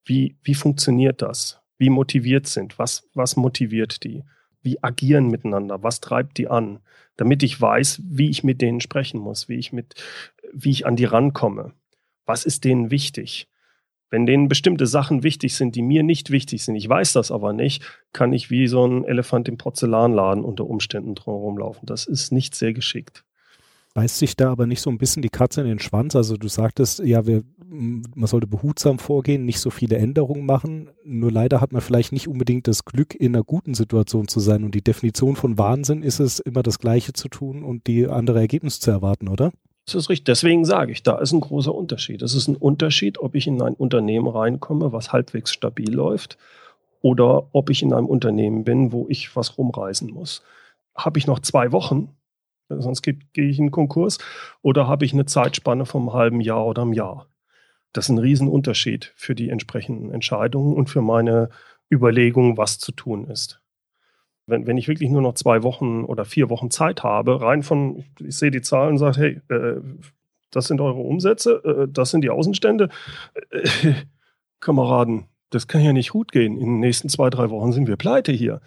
Wie, 0.04 0.36
wie 0.42 0.54
funktioniert 0.54 1.22
das? 1.22 1.60
Wie 1.78 1.90
motiviert 1.90 2.46
sind? 2.46 2.78
Was, 2.78 3.08
was 3.14 3.36
motiviert 3.36 4.04
die? 4.04 4.24
Wie 4.62 4.82
agieren 4.82 5.28
miteinander? 5.28 5.82
Was 5.82 6.00
treibt 6.00 6.38
die 6.38 6.48
an? 6.48 6.80
Damit 7.16 7.42
ich 7.42 7.60
weiß, 7.60 8.00
wie 8.04 8.30
ich 8.30 8.44
mit 8.44 8.60
denen 8.62 8.80
sprechen 8.80 9.20
muss, 9.20 9.48
wie 9.48 9.56
ich 9.56 9.72
mit, 9.72 9.94
wie 10.52 10.70
ich 10.70 10.86
an 10.86 10.96
die 10.96 11.04
rankomme. 11.04 11.72
Was 12.24 12.44
ist 12.44 12.64
denen 12.64 12.90
wichtig? 12.90 13.48
Wenn 14.12 14.26
denen 14.26 14.48
bestimmte 14.48 14.86
Sachen 14.86 15.22
wichtig 15.22 15.54
sind, 15.56 15.74
die 15.74 15.80
mir 15.80 16.02
nicht 16.02 16.30
wichtig 16.30 16.62
sind, 16.62 16.76
ich 16.76 16.86
weiß 16.86 17.14
das 17.14 17.30
aber 17.30 17.54
nicht, 17.54 17.82
kann 18.12 18.34
ich 18.34 18.50
wie 18.50 18.66
so 18.66 18.86
ein 18.86 19.04
Elefant 19.04 19.48
im 19.48 19.56
Porzellanladen 19.56 20.44
unter 20.44 20.66
Umständen 20.66 21.14
drumherum 21.14 21.56
laufen. 21.56 21.86
Das 21.86 22.04
ist 22.04 22.30
nicht 22.30 22.54
sehr 22.54 22.74
geschickt. 22.74 23.24
Beißt 23.94 24.18
sich 24.18 24.36
da 24.36 24.52
aber 24.52 24.66
nicht 24.66 24.82
so 24.82 24.90
ein 24.90 24.98
bisschen 24.98 25.22
die 25.22 25.30
Katze 25.30 25.62
in 25.62 25.66
den 25.66 25.78
Schwanz? 25.78 26.14
Also 26.14 26.36
du 26.36 26.48
sagtest, 26.48 26.98
ja, 26.98 27.26
wir, 27.26 27.42
man 27.66 28.26
sollte 28.26 28.46
behutsam 28.46 28.98
vorgehen, 28.98 29.46
nicht 29.46 29.60
so 29.60 29.70
viele 29.70 29.96
Änderungen 29.96 30.44
machen. 30.44 30.90
Nur 31.06 31.32
leider 31.32 31.62
hat 31.62 31.72
man 31.72 31.80
vielleicht 31.80 32.12
nicht 32.12 32.28
unbedingt 32.28 32.68
das 32.68 32.84
Glück, 32.84 33.14
in 33.14 33.34
einer 33.34 33.44
guten 33.44 33.72
Situation 33.72 34.28
zu 34.28 34.40
sein. 34.40 34.62
Und 34.64 34.74
die 34.74 34.84
Definition 34.84 35.36
von 35.36 35.56
Wahnsinn 35.56 36.02
ist 36.02 36.20
es, 36.20 36.38
immer 36.38 36.62
das 36.62 36.78
Gleiche 36.78 37.14
zu 37.14 37.28
tun 37.28 37.64
und 37.64 37.86
die 37.86 38.06
andere 38.06 38.40
Ergebnisse 38.40 38.80
zu 38.80 38.90
erwarten, 38.90 39.28
oder? 39.28 39.52
Das 39.94 40.04
ist 40.04 40.10
richtig. 40.10 40.24
Deswegen 40.24 40.64
sage 40.64 40.92
ich, 40.92 41.02
da 41.02 41.18
ist 41.18 41.32
ein 41.32 41.40
großer 41.40 41.74
Unterschied. 41.74 42.22
Es 42.22 42.34
ist 42.34 42.48
ein 42.48 42.56
Unterschied, 42.56 43.18
ob 43.18 43.34
ich 43.34 43.46
in 43.46 43.60
ein 43.60 43.74
Unternehmen 43.74 44.26
reinkomme, 44.26 44.92
was 44.92 45.12
halbwegs 45.12 45.52
stabil 45.52 45.92
läuft, 45.92 46.38
oder 47.02 47.48
ob 47.52 47.68
ich 47.68 47.82
in 47.82 47.92
einem 47.92 48.06
Unternehmen 48.06 48.64
bin, 48.64 48.92
wo 48.92 49.06
ich 49.08 49.34
was 49.36 49.58
rumreisen 49.58 50.10
muss. 50.10 50.42
Habe 50.94 51.18
ich 51.18 51.26
noch 51.26 51.40
zwei 51.40 51.72
Wochen, 51.72 52.16
sonst 52.68 53.02
gehe 53.02 53.18
ich 53.34 53.58
in 53.58 53.70
Konkurs, 53.70 54.18
oder 54.62 54.88
habe 54.88 55.04
ich 55.04 55.12
eine 55.12 55.26
Zeitspanne 55.26 55.84
vom 55.84 56.12
halben 56.12 56.40
Jahr 56.40 56.64
oder 56.64 56.82
einem 56.82 56.92
Jahr? 56.92 57.26
Das 57.92 58.06
ist 58.06 58.10
ein 58.10 58.18
Riesenunterschied 58.18 59.12
für 59.16 59.34
die 59.34 59.50
entsprechenden 59.50 60.10
Entscheidungen 60.12 60.74
und 60.74 60.88
für 60.88 61.02
meine 61.02 61.50
Überlegungen, 61.90 62.56
was 62.56 62.78
zu 62.78 62.92
tun 62.92 63.26
ist 63.26 63.61
wenn, 64.52 64.66
wenn 64.66 64.76
ich 64.76 64.86
wirklich 64.86 65.10
nur 65.10 65.22
noch 65.22 65.34
zwei 65.34 65.64
Wochen 65.64 66.04
oder 66.04 66.24
vier 66.24 66.50
Wochen 66.50 66.70
Zeit 66.70 67.02
habe, 67.02 67.40
rein 67.40 67.62
von, 67.62 68.04
ich 68.20 68.36
sehe 68.36 68.50
die 68.52 68.60
Zahlen 68.60 68.92
und 68.92 68.98
sage, 68.98 69.18
hey, 69.18 69.40
äh, 69.48 69.80
das 70.52 70.66
sind 70.66 70.80
eure 70.80 71.00
Umsätze, 71.00 71.62
äh, 71.64 71.88
das 71.90 72.10
sind 72.10 72.20
die 72.20 72.30
Außenstände. 72.30 72.90
Äh, 73.50 73.94
Kameraden, 74.60 75.24
das 75.50 75.66
kann 75.66 75.82
ja 75.82 75.92
nicht 75.92 76.10
gut 76.10 76.30
gehen. 76.30 76.56
In 76.56 76.66
den 76.66 76.80
nächsten 76.80 77.08
zwei, 77.08 77.30
drei 77.30 77.50
Wochen 77.50 77.72
sind 77.72 77.88
wir 77.88 77.96
pleite 77.96 78.30
hier. 78.30 78.60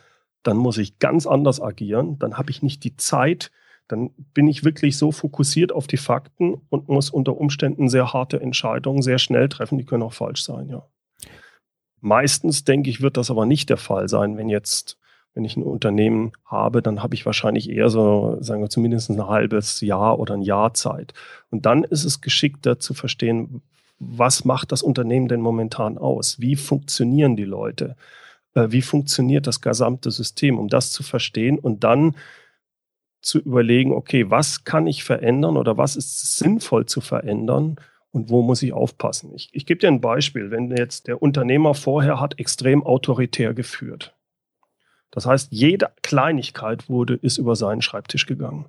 Dann 0.44 0.58
muss 0.58 0.78
ich 0.78 1.00
ganz 1.00 1.26
anders 1.26 1.62
agieren. 1.62 2.20
Dann 2.20 2.38
habe 2.38 2.52
ich 2.52 2.62
nicht 2.62 2.84
die 2.84 2.98
Zeit. 2.98 3.52
Dann 3.88 4.10
bin 4.34 4.48
ich 4.48 4.66
wirklich 4.66 4.98
so 4.98 5.12
fokussiert 5.12 5.72
auf 5.72 5.88
die 5.88 5.98
Fakten 5.98 6.56
und 6.70 6.90
muss 6.90 7.10
unter 7.10 7.38
Umständen 7.38 7.88
sehr 7.88 8.12
harte 8.12 8.42
Entscheidungen 8.42 9.02
sehr 9.02 9.20
schnell 9.20 9.48
treffen. 9.48 9.78
Die 9.78 9.86
können 9.86 10.04
auch 10.04 10.14
falsch 10.14 10.44
sein, 10.44 10.68
ja. 10.68 10.86
Meistens, 12.02 12.64
denke 12.66 12.90
ich, 12.90 13.02
wird 13.02 13.18
das 13.18 13.32
aber 13.32 13.46
nicht 13.46 13.70
der 13.70 13.78
Fall 13.78 14.10
sein, 14.10 14.38
wenn 14.38 14.50
jetzt 14.50 15.00
wenn 15.36 15.46
ich 15.46 15.58
ein 15.58 15.64
Unternehmen 15.64 16.32
habe, 16.46 16.82
dann 16.82 17.04
habe 17.04 17.14
ich 17.14 17.26
wahrscheinlich 17.26 17.70
eher 17.70 17.90
so, 17.90 18.38
sagen 18.40 18.62
wir, 18.62 18.70
zumindest 18.70 19.10
ein 19.10 19.28
halbes 19.28 19.82
Jahr 19.82 20.18
oder 20.18 20.34
ein 20.34 20.42
Jahr 20.42 20.74
Zeit. 20.74 21.14
Und 21.52 21.66
dann 21.66 21.84
ist 21.84 22.06
es 22.06 22.22
geschickter 22.22 22.80
zu 22.80 22.94
verstehen, 22.94 23.62
was 24.00 24.46
macht 24.46 24.72
das 24.72 24.82
Unternehmen 24.82 25.28
denn 25.28 25.42
momentan 25.42 25.98
aus? 25.98 26.40
Wie 26.40 26.56
funktionieren 26.56 27.36
die 27.36 27.46
Leute? 27.46 27.98
Äh, 28.54 28.72
wie 28.72 28.82
funktioniert 28.82 29.46
das 29.46 29.62
gesamte 29.62 30.10
System, 30.10 30.58
um 30.58 30.70
das 30.70 30.92
zu 30.92 31.04
verstehen 31.04 31.60
und 31.60 31.84
dann 31.84 32.16
zu 33.22 33.40
überlegen, 33.40 33.92
okay, 33.92 34.30
was 34.30 34.64
kann 34.64 34.88
ich 34.88 35.04
verändern 35.04 35.58
oder 35.58 35.78
was 35.78 35.96
ist 35.98 36.38
sinnvoll 36.38 36.86
zu 36.86 37.02
verändern 37.02 37.76
und 38.12 38.30
wo 38.30 38.42
muss 38.42 38.62
ich 38.62 38.72
aufpassen? 38.72 39.34
Ich, 39.36 39.50
ich 39.52 39.66
gebe 39.66 39.80
dir 39.80 39.88
ein 39.88 40.02
Beispiel. 40.02 40.52
Wenn 40.52 40.70
jetzt 40.76 41.08
der 41.08 41.22
Unternehmer 41.22 41.74
vorher 41.74 42.22
hat 42.22 42.40
extrem 42.40 42.84
autoritär 42.84 43.54
geführt, 43.54 44.16
das 45.16 45.26
heißt, 45.26 45.48
jede 45.52 45.92
Kleinigkeit 46.04 46.90
wurde, 46.90 47.16
ist 47.16 47.38
über 47.38 47.56
seinen 47.56 47.82
Schreibtisch 47.82 48.26
gegangen. 48.26 48.66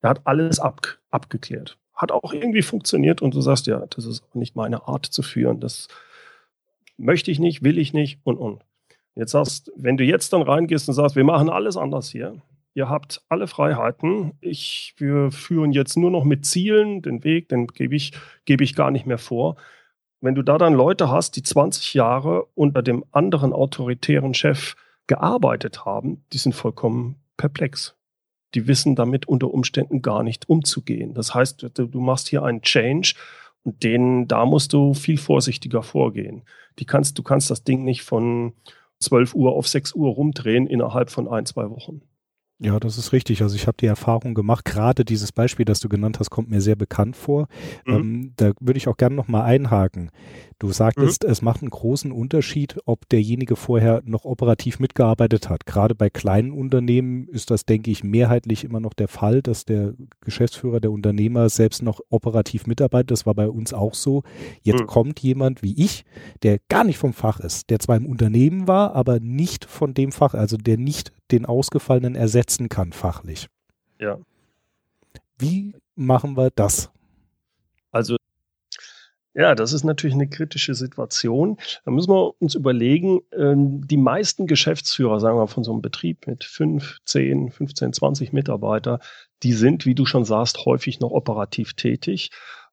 Er 0.00 0.10
hat 0.10 0.22
alles 0.24 0.58
ab, 0.58 0.98
abgeklärt. 1.10 1.76
Hat 1.94 2.10
auch 2.10 2.32
irgendwie 2.32 2.62
funktioniert 2.62 3.20
und 3.20 3.34
du 3.34 3.42
sagst, 3.42 3.66
ja, 3.66 3.84
das 3.84 4.06
ist 4.06 4.24
auch 4.24 4.34
nicht 4.34 4.56
meine 4.56 4.88
Art 4.88 5.04
zu 5.04 5.20
führen. 5.20 5.60
Das 5.60 5.88
möchte 6.96 7.30
ich 7.30 7.38
nicht, 7.38 7.62
will 7.62 7.76
ich 7.76 7.92
nicht 7.92 8.18
und 8.24 8.38
und. 8.38 8.62
Jetzt 9.14 9.32
sagst, 9.32 9.70
wenn 9.76 9.98
du 9.98 10.04
jetzt 10.04 10.32
dann 10.32 10.40
reingehst 10.40 10.88
und 10.88 10.94
sagst, 10.94 11.16
wir 11.16 11.24
machen 11.24 11.50
alles 11.50 11.76
anders 11.76 12.08
hier. 12.08 12.40
Ihr 12.72 12.88
habt 12.88 13.22
alle 13.28 13.46
Freiheiten. 13.46 14.32
Ich, 14.40 14.94
wir 14.96 15.30
führen 15.30 15.72
jetzt 15.72 15.98
nur 15.98 16.10
noch 16.10 16.24
mit 16.24 16.46
Zielen 16.46 17.02
den 17.02 17.24
Weg, 17.24 17.50
den 17.50 17.66
gebe 17.66 17.94
ich, 17.94 18.12
gebe 18.46 18.64
ich 18.64 18.74
gar 18.74 18.90
nicht 18.90 19.04
mehr 19.04 19.18
vor. 19.18 19.56
Wenn 20.22 20.34
du 20.34 20.40
da 20.42 20.56
dann 20.56 20.72
Leute 20.72 21.10
hast, 21.10 21.36
die 21.36 21.42
20 21.42 21.92
Jahre 21.92 22.46
unter 22.54 22.82
dem 22.82 23.04
anderen 23.10 23.52
autoritären 23.52 24.32
Chef 24.32 24.76
gearbeitet 25.10 25.84
haben, 25.84 26.24
die 26.32 26.38
sind 26.38 26.54
vollkommen 26.54 27.16
perplex. 27.36 27.96
Die 28.54 28.68
wissen 28.68 28.94
damit 28.94 29.26
unter 29.26 29.52
Umständen 29.52 30.02
gar 30.02 30.22
nicht 30.22 30.48
umzugehen. 30.48 31.14
Das 31.14 31.34
heißt, 31.34 31.68
du 31.74 32.00
machst 32.00 32.28
hier 32.28 32.44
einen 32.44 32.62
Change 32.62 33.14
und 33.64 33.82
den, 33.82 34.28
da 34.28 34.46
musst 34.46 34.72
du 34.72 34.94
viel 34.94 35.18
vorsichtiger 35.18 35.82
vorgehen. 35.82 36.44
Die 36.78 36.84
kannst, 36.84 37.18
du 37.18 37.24
kannst 37.24 37.50
das 37.50 37.64
Ding 37.64 37.82
nicht 37.82 38.02
von 38.02 38.52
12 39.00 39.34
Uhr 39.34 39.52
auf 39.52 39.66
6 39.66 39.94
Uhr 39.96 40.10
rumdrehen 40.10 40.68
innerhalb 40.68 41.10
von 41.10 41.26
ein, 41.26 41.44
zwei 41.44 41.68
Wochen. 41.70 42.02
Ja, 42.62 42.78
das 42.78 42.98
ist 42.98 43.12
richtig. 43.14 43.40
Also 43.40 43.56
ich 43.56 43.66
habe 43.66 43.78
die 43.80 43.86
Erfahrung 43.86 44.34
gemacht, 44.34 44.66
gerade 44.66 45.06
dieses 45.06 45.32
Beispiel, 45.32 45.64
das 45.64 45.80
du 45.80 45.88
genannt 45.88 46.20
hast, 46.20 46.28
kommt 46.28 46.50
mir 46.50 46.60
sehr 46.60 46.76
bekannt 46.76 47.16
vor. 47.16 47.48
Mhm. 47.86 47.94
Ähm, 47.94 48.32
da 48.36 48.52
würde 48.60 48.76
ich 48.76 48.86
auch 48.86 48.98
gerne 48.98 49.16
nochmal 49.16 49.44
einhaken. 49.44 50.10
Du 50.58 50.70
sagtest, 50.70 51.24
mhm. 51.24 51.30
es 51.30 51.40
macht 51.40 51.62
einen 51.62 51.70
großen 51.70 52.12
Unterschied, 52.12 52.76
ob 52.84 53.08
derjenige 53.08 53.56
vorher 53.56 54.02
noch 54.04 54.26
operativ 54.26 54.78
mitgearbeitet 54.78 55.48
hat. 55.48 55.64
Gerade 55.64 55.94
bei 55.94 56.10
kleinen 56.10 56.52
Unternehmen 56.52 57.28
ist 57.28 57.50
das, 57.50 57.64
denke 57.64 57.90
ich, 57.90 58.04
mehrheitlich 58.04 58.62
immer 58.62 58.80
noch 58.80 58.92
der 58.92 59.08
Fall, 59.08 59.40
dass 59.40 59.64
der 59.64 59.94
Geschäftsführer, 60.20 60.80
der 60.80 60.90
Unternehmer 60.90 61.48
selbst 61.48 61.82
noch 61.82 62.00
operativ 62.10 62.66
mitarbeitet. 62.66 63.10
Das 63.12 63.24
war 63.24 63.34
bei 63.34 63.48
uns 63.48 63.72
auch 63.72 63.94
so. 63.94 64.22
Jetzt 64.60 64.82
mhm. 64.82 64.86
kommt 64.86 65.20
jemand 65.20 65.62
wie 65.62 65.82
ich, 65.82 66.04
der 66.42 66.58
gar 66.68 66.84
nicht 66.84 66.98
vom 66.98 67.14
Fach 67.14 67.40
ist, 67.40 67.70
der 67.70 67.78
zwar 67.78 67.96
im 67.96 68.04
Unternehmen 68.04 68.68
war, 68.68 68.94
aber 68.94 69.18
nicht 69.18 69.64
von 69.64 69.94
dem 69.94 70.12
Fach, 70.12 70.34
also 70.34 70.58
der 70.58 70.76
nicht 70.76 71.10
den 71.32 71.46
Ausgefallenen 71.46 72.14
ersetzen 72.14 72.68
kann 72.68 72.92
fachlich. 72.92 73.48
Ja. 73.98 74.18
Wie 75.38 75.74
machen 75.94 76.36
wir 76.36 76.50
das? 76.50 76.90
Also 77.92 78.16
ja, 79.32 79.54
das 79.54 79.72
ist 79.72 79.84
natürlich 79.84 80.14
eine 80.14 80.28
kritische 80.28 80.74
Situation. 80.74 81.56
Da 81.84 81.92
müssen 81.92 82.10
wir 82.10 82.34
uns 82.40 82.56
überlegen, 82.56 83.20
ähm, 83.32 83.86
die 83.86 83.96
meisten 83.96 84.48
Geschäftsführer, 84.48 85.20
sagen 85.20 85.38
wir 85.38 85.46
von 85.46 85.62
so 85.62 85.72
einem 85.72 85.82
Betrieb 85.82 86.26
mit 86.26 86.42
5, 86.42 86.98
10, 87.04 87.52
15, 87.52 87.92
20 87.92 88.32
Mitarbeiter, 88.32 88.98
die 89.44 89.52
sind, 89.52 89.86
wie 89.86 89.94
du 89.94 90.04
schon 90.04 90.24
sagst, 90.24 90.64
häufig 90.66 90.98
noch 90.98 91.12
operativ 91.12 91.74
tätig. 91.74 92.32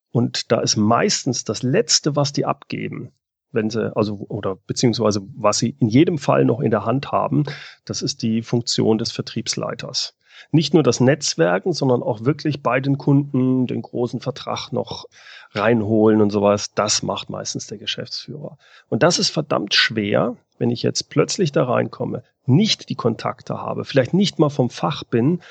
Und 0.09 0.51
da 0.51 0.59
ist 0.59 0.77
meistens 0.77 1.43
das 1.43 1.61
Letzte, 1.61 2.15
was 2.15 2.33
die 2.33 2.45
abgeben, 2.45 3.11
wenn 3.51 3.69
sie, 3.69 3.95
also, 3.95 4.25
oder 4.29 4.57
beziehungsweise 4.67 5.21
was 5.35 5.59
sie 5.59 5.75
in 5.79 5.87
jedem 5.87 6.17
Fall 6.17 6.45
noch 6.45 6.59
in 6.59 6.71
der 6.71 6.85
Hand 6.85 7.11
haben, 7.11 7.43
das 7.85 8.01
ist 8.01 8.21
die 8.21 8.41
Funktion 8.41 8.97
des 8.97 9.11
Vertriebsleiters 9.11 10.17
nicht 10.51 10.73
nur 10.73 10.83
das 10.83 10.99
Netzwerken, 10.99 11.73
sondern 11.73 12.03
auch 12.03 12.23
wirklich 12.23 12.61
bei 12.61 12.79
den 12.79 12.97
Kunden 12.97 13.67
den 13.67 13.81
großen 13.81 14.19
Vertrag 14.19 14.71
noch 14.71 15.05
reinholen 15.51 16.21
und 16.21 16.29
sowas. 16.29 16.73
Das 16.73 17.03
macht 17.03 17.29
meistens 17.29 17.67
der 17.67 17.77
Geschäftsführer. 17.77 18.57
Und 18.89 19.03
das 19.03 19.19
ist 19.19 19.29
verdammt 19.29 19.73
schwer, 19.73 20.35
wenn 20.57 20.71
ich 20.71 20.83
jetzt 20.83 21.09
plötzlich 21.09 21.51
da 21.51 21.65
reinkomme, 21.65 22.23
nicht 22.45 22.89
die 22.89 22.95
Kontakte 22.95 23.57
habe, 23.57 23.85
vielleicht 23.85 24.13
nicht 24.13 24.39
mal 24.39 24.49
vom 24.49 24.69
Fach 24.69 25.03
bin, 25.03 25.41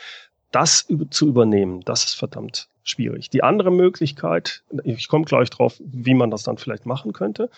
das 0.50 0.87
zu 1.11 1.29
übernehmen. 1.29 1.83
Das 1.83 2.05
ist 2.05 2.15
verdammt 2.15 2.69
schwierig. 2.88 3.31
Die 3.31 3.43
andere 3.43 3.71
Möglichkeit, 3.71 4.62
ich 4.85 5.09
komme 5.09 5.25
gleich 5.25 5.50
drauf, 5.50 5.81
wie 5.85 6.14
man 6.14 6.31
das 6.31 6.43
dann 6.43 6.59
vielleicht 6.59 6.87
machen 6.87 7.12
könnte. 7.12 7.50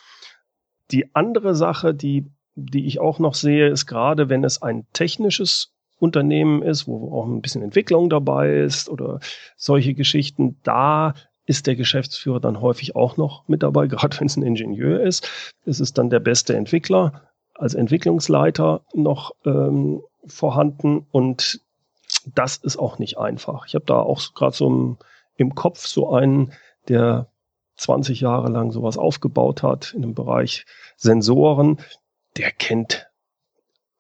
Die 0.90 1.14
andere 1.14 1.54
Sache, 1.54 1.94
die, 1.94 2.26
die 2.54 2.87
ich 2.87 2.99
auch 2.99 3.18
noch 3.18 3.35
sehe, 3.35 3.68
ist 3.68 3.87
gerade, 3.87 4.28
wenn 4.28 4.42
es 4.42 4.62
ein 4.62 4.87
technisches 4.92 5.73
Unternehmen 5.99 6.62
ist, 6.62 6.87
wo 6.87 7.12
auch 7.12 7.26
ein 7.26 7.42
bisschen 7.42 7.62
Entwicklung 7.62 8.08
dabei 8.08 8.56
ist 8.56 8.88
oder 8.88 9.20
solche 9.56 9.94
Geschichten, 9.94 10.58
da 10.62 11.14
ist 11.44 11.66
der 11.66 11.76
Geschäftsführer 11.76 12.40
dann 12.40 12.61
häufig 12.61 12.94
auch 12.97 13.16
noch 13.16 13.47
mit 13.49 13.62
dabei, 13.62 13.87
gerade 13.88 14.18
wenn 14.18 14.26
es 14.26 14.37
ein 14.37 14.42
Ingenieur 14.42 15.00
ist. 15.00 15.28
Es 15.66 15.80
ist 15.80 15.99
dann 15.99 16.11
der 16.11 16.20
beste 16.20 16.56
Entwickler 16.56 17.23
als 17.54 17.75
Entwicklungsleiter 17.75 18.82
noch 18.94 19.32
ähm, 19.44 20.00
vorhanden 20.25 21.06
und 21.11 21.61
das 22.35 22.56
ist 22.56 22.78
auch 22.78 22.99
nicht 22.99 23.18
einfach. 23.18 23.66
Ich 23.66 23.75
habe 23.75 23.85
da 23.85 24.00
auch 24.00 24.35
gerade 24.35 24.56
so 24.56 24.66
im, 24.68 24.99
im 25.38 25.54
Kopf 25.54 25.87
so 25.87 26.11
einen, 26.11 26.52
der 26.88 27.30
20 27.76 28.21
Jahre 28.21 28.50
lang 28.50 28.73
sowas 28.73 28.99
aufgebaut 28.99 29.62
hat 29.62 29.95
in 29.95 30.02
dem 30.02 30.14
Bereich 30.14 30.66
Sensoren, 30.97 31.80
der 32.37 32.50
kennt 32.50 33.09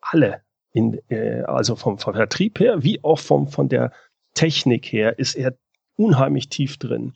alle 0.00 0.42
in, 0.72 1.00
äh, 1.08 1.42
also 1.42 1.76
vom, 1.76 1.98
vom 1.98 2.14
Vertrieb 2.14 2.60
her, 2.60 2.82
wie 2.82 3.02
auch 3.02 3.18
vom, 3.18 3.48
von 3.48 3.68
der 3.68 3.92
Technik 4.34 4.92
her, 4.92 5.18
ist 5.18 5.34
er 5.34 5.56
unheimlich 5.96 6.48
tief 6.48 6.76
drin. 6.76 7.14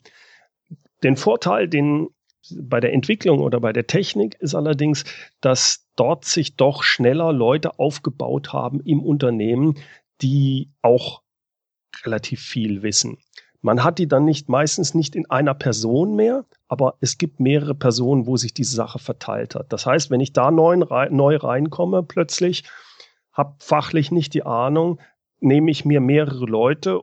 Den 1.03 1.17
Vorteil, 1.17 1.67
den 1.67 2.09
bei 2.57 2.79
der 2.79 2.93
Entwicklung 2.93 3.39
oder 3.39 3.59
bei 3.59 3.71
der 3.71 3.87
Technik 3.87 4.35
ist 4.39 4.55
allerdings, 4.55 5.05
dass 5.39 5.87
dort 5.95 6.25
sich 6.25 6.55
doch 6.55 6.83
schneller 6.83 7.31
Leute 7.31 7.79
aufgebaut 7.79 8.51
haben 8.51 8.81
im 8.81 9.01
Unternehmen, 9.01 9.77
die 10.21 10.71
auch 10.81 11.21
relativ 12.03 12.41
viel 12.41 12.83
wissen. 12.83 13.17
Man 13.63 13.83
hat 13.85 13.97
die 13.97 14.09
dann 14.09 14.25
nicht 14.25 14.49
meistens 14.49 14.93
nicht 14.93 15.15
in 15.15 15.29
einer 15.29 15.53
Person 15.53 16.15
mehr, 16.15 16.45
aber 16.67 16.97
es 16.99 17.17
gibt 17.17 17.39
mehrere 17.39 17.73
Personen, 17.73 18.27
wo 18.27 18.35
sich 18.35 18.53
diese 18.53 18.75
Sache 18.75 18.99
verteilt 18.99 19.55
hat. 19.55 19.71
Das 19.71 19.85
heißt, 19.85 20.11
wenn 20.11 20.19
ich 20.19 20.33
da 20.33 20.51
neu, 20.51 20.75
neu 21.09 21.37
reinkomme 21.37 22.03
plötzlich 22.03 22.65
habe 23.31 23.55
fachlich 23.59 24.11
nicht 24.11 24.33
die 24.33 24.43
Ahnung, 24.43 24.99
nehme 25.39 25.71
ich 25.71 25.85
mir 25.85 26.01
mehrere 26.01 26.45
Leute, 26.45 27.01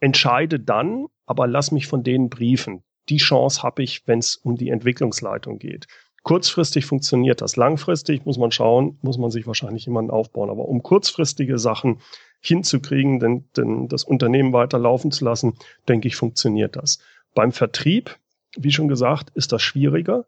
entscheide 0.00 0.58
dann, 0.58 1.06
aber 1.26 1.46
lass 1.46 1.70
mich 1.70 1.86
von 1.86 2.02
denen 2.02 2.28
briefen. 2.28 2.82
Die 3.08 3.18
Chance 3.18 3.62
habe 3.62 3.84
ich, 3.84 4.06
wenn 4.08 4.18
es 4.18 4.34
um 4.34 4.56
die 4.56 4.70
Entwicklungsleitung 4.70 5.60
geht. 5.60 5.86
Kurzfristig 6.24 6.86
funktioniert 6.86 7.40
das. 7.40 7.54
Langfristig 7.54 8.26
muss 8.26 8.36
man 8.36 8.50
schauen, 8.50 8.98
muss 9.00 9.16
man 9.16 9.30
sich 9.30 9.46
wahrscheinlich 9.46 9.86
jemanden 9.86 10.10
aufbauen. 10.10 10.50
Aber 10.50 10.68
um 10.68 10.82
kurzfristige 10.82 11.58
Sachen 11.58 12.00
hinzukriegen, 12.40 13.20
denn, 13.20 13.44
denn 13.56 13.88
das 13.88 14.04
Unternehmen 14.04 14.52
weiterlaufen 14.52 15.12
zu 15.12 15.24
lassen, 15.24 15.54
denke 15.88 16.08
ich, 16.08 16.16
funktioniert 16.16 16.76
das. 16.76 16.98
Beim 17.34 17.52
Vertrieb, 17.52 18.16
wie 18.56 18.72
schon 18.72 18.88
gesagt, 18.88 19.30
ist 19.34 19.52
das 19.52 19.62
schwieriger. 19.62 20.24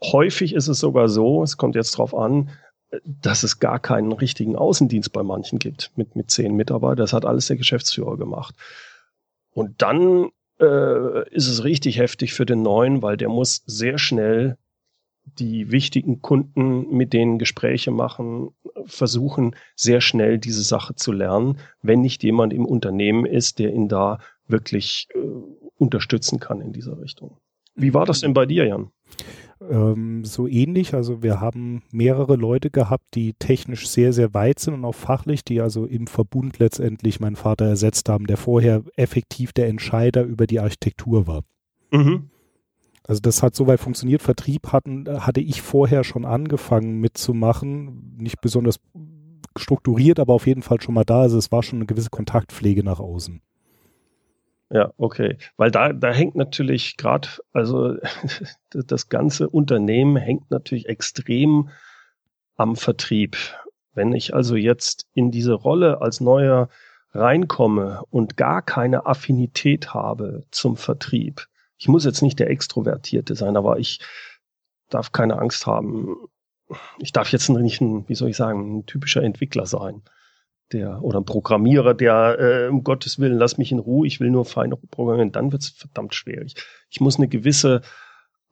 Häufig 0.00 0.54
ist 0.54 0.68
es 0.68 0.80
sogar 0.80 1.08
so, 1.08 1.42
es 1.42 1.56
kommt 1.56 1.76
jetzt 1.76 1.92
drauf 1.92 2.14
an, 2.14 2.50
dass 3.04 3.42
es 3.42 3.60
gar 3.60 3.78
keinen 3.78 4.12
richtigen 4.12 4.56
Außendienst 4.56 5.12
bei 5.12 5.22
manchen 5.22 5.58
gibt 5.58 5.92
mit, 5.96 6.16
mit 6.16 6.30
zehn 6.30 6.54
Mitarbeitern. 6.54 6.96
Das 6.96 7.12
hat 7.12 7.24
alles 7.24 7.46
der 7.46 7.56
Geschäftsführer 7.56 8.16
gemacht. 8.16 8.54
Und 9.52 9.80
dann 9.80 10.30
äh, 10.60 11.28
ist 11.30 11.48
es 11.48 11.64
richtig 11.64 11.98
heftig 11.98 12.34
für 12.34 12.46
den 12.46 12.62
Neuen, 12.62 13.02
weil 13.02 13.16
der 13.16 13.28
muss 13.28 13.62
sehr 13.66 13.98
schnell 13.98 14.58
die 15.24 15.70
wichtigen 15.70 16.20
Kunden, 16.20 16.94
mit 16.94 17.12
denen 17.12 17.38
Gespräche 17.38 17.90
machen, 17.90 18.50
versuchen 18.84 19.54
sehr 19.76 20.00
schnell 20.00 20.38
diese 20.38 20.62
Sache 20.62 20.94
zu 20.94 21.12
lernen, 21.12 21.58
wenn 21.82 22.00
nicht 22.00 22.22
jemand 22.22 22.52
im 22.52 22.66
Unternehmen 22.66 23.24
ist, 23.24 23.58
der 23.58 23.72
ihn 23.72 23.88
da 23.88 24.18
wirklich 24.48 25.08
äh, 25.14 25.18
unterstützen 25.78 26.40
kann 26.40 26.60
in 26.60 26.72
dieser 26.72 27.00
Richtung. 27.00 27.38
Wie 27.74 27.94
war 27.94 28.04
das 28.04 28.20
denn 28.20 28.34
bei 28.34 28.44
dir, 28.44 28.66
Jan? 28.66 28.90
ähm, 29.70 30.24
so 30.24 30.46
ähnlich. 30.46 30.94
Also 30.94 31.22
wir 31.22 31.40
haben 31.40 31.82
mehrere 31.90 32.36
Leute 32.36 32.70
gehabt, 32.70 33.04
die 33.14 33.34
technisch 33.34 33.88
sehr, 33.88 34.12
sehr 34.12 34.34
weit 34.34 34.58
sind 34.58 34.74
und 34.74 34.84
auch 34.84 34.94
fachlich, 34.94 35.44
die 35.44 35.60
also 35.60 35.86
im 35.86 36.06
Verbund 36.06 36.58
letztendlich 36.58 37.20
meinen 37.20 37.36
Vater 37.36 37.66
ersetzt 37.66 38.08
haben, 38.08 38.26
der 38.26 38.36
vorher 38.36 38.82
effektiv 38.96 39.52
der 39.52 39.68
Entscheider 39.68 40.22
über 40.22 40.46
die 40.46 40.60
Architektur 40.60 41.26
war. 41.26 41.42
Mhm. 41.90 42.30
Also 43.04 43.20
das 43.20 43.42
hat 43.42 43.54
soweit 43.54 43.80
funktioniert. 43.80 44.22
Vertrieb 44.22 44.72
hatten, 44.72 45.06
hatte 45.26 45.40
ich 45.40 45.62
vorher 45.62 46.04
schon 46.04 46.24
angefangen 46.24 47.00
mitzumachen. 47.00 48.16
Nicht 48.16 48.40
besonders 48.40 48.78
strukturiert, 49.56 50.20
aber 50.20 50.34
auf 50.34 50.46
jeden 50.46 50.62
Fall 50.62 50.80
schon 50.80 50.94
mal 50.94 51.04
da. 51.04 51.20
Also 51.20 51.38
es 51.38 51.50
war 51.52 51.62
schon 51.62 51.78
eine 51.78 51.86
gewisse 51.86 52.10
Kontaktpflege 52.10 52.84
nach 52.84 53.00
außen. 53.00 53.42
Ja, 54.70 54.92
okay. 54.96 55.36
Weil 55.56 55.70
da, 55.70 55.92
da 55.92 56.12
hängt 56.12 56.34
natürlich 56.34 56.96
gerade, 56.96 57.28
also 57.52 57.96
das 58.70 59.08
ganze 59.08 59.50
Unternehmen 59.50 60.16
hängt 60.16 60.50
natürlich 60.50 60.88
extrem 60.88 61.68
am 62.56 62.76
Vertrieb. 62.76 63.36
Wenn 63.94 64.14
ich 64.14 64.34
also 64.34 64.56
jetzt 64.56 65.06
in 65.12 65.30
diese 65.30 65.52
Rolle 65.52 66.00
als 66.00 66.20
Neuer 66.20 66.70
reinkomme 67.12 68.02
und 68.08 68.38
gar 68.38 68.62
keine 68.62 69.04
Affinität 69.04 69.92
habe 69.92 70.44
zum 70.50 70.76
Vertrieb, 70.76 71.48
ich 71.82 71.88
muss 71.88 72.04
jetzt 72.04 72.22
nicht 72.22 72.38
der 72.38 72.48
Extrovertierte 72.48 73.34
sein, 73.34 73.56
aber 73.56 73.80
ich 73.80 73.98
darf 74.88 75.10
keine 75.10 75.36
Angst 75.38 75.66
haben. 75.66 76.14
Ich 77.00 77.10
darf 77.10 77.32
jetzt 77.32 77.48
nicht 77.48 77.80
ein, 77.80 78.08
wie 78.08 78.14
soll 78.14 78.30
ich 78.30 78.36
sagen, 78.36 78.78
ein 78.78 78.86
typischer 78.86 79.24
Entwickler 79.24 79.66
sein 79.66 80.02
der 80.72 81.02
oder 81.02 81.20
ein 81.20 81.24
Programmierer, 81.24 81.92
der 81.92 82.38
äh, 82.38 82.68
um 82.68 82.84
Gottes 82.84 83.18
Willen, 83.18 83.36
lass 83.36 83.58
mich 83.58 83.72
in 83.72 83.80
Ruhe, 83.80 84.06
ich 84.06 84.20
will 84.20 84.30
nur 84.30 84.44
fein 84.44 84.72
programmieren, 84.92 85.32
dann 85.32 85.50
wird 85.50 85.62
es 85.62 85.70
verdammt 85.70 86.14
schwierig. 86.14 86.54
Ich 86.88 87.00
muss 87.00 87.16
eine 87.16 87.28
gewisse 87.28 87.82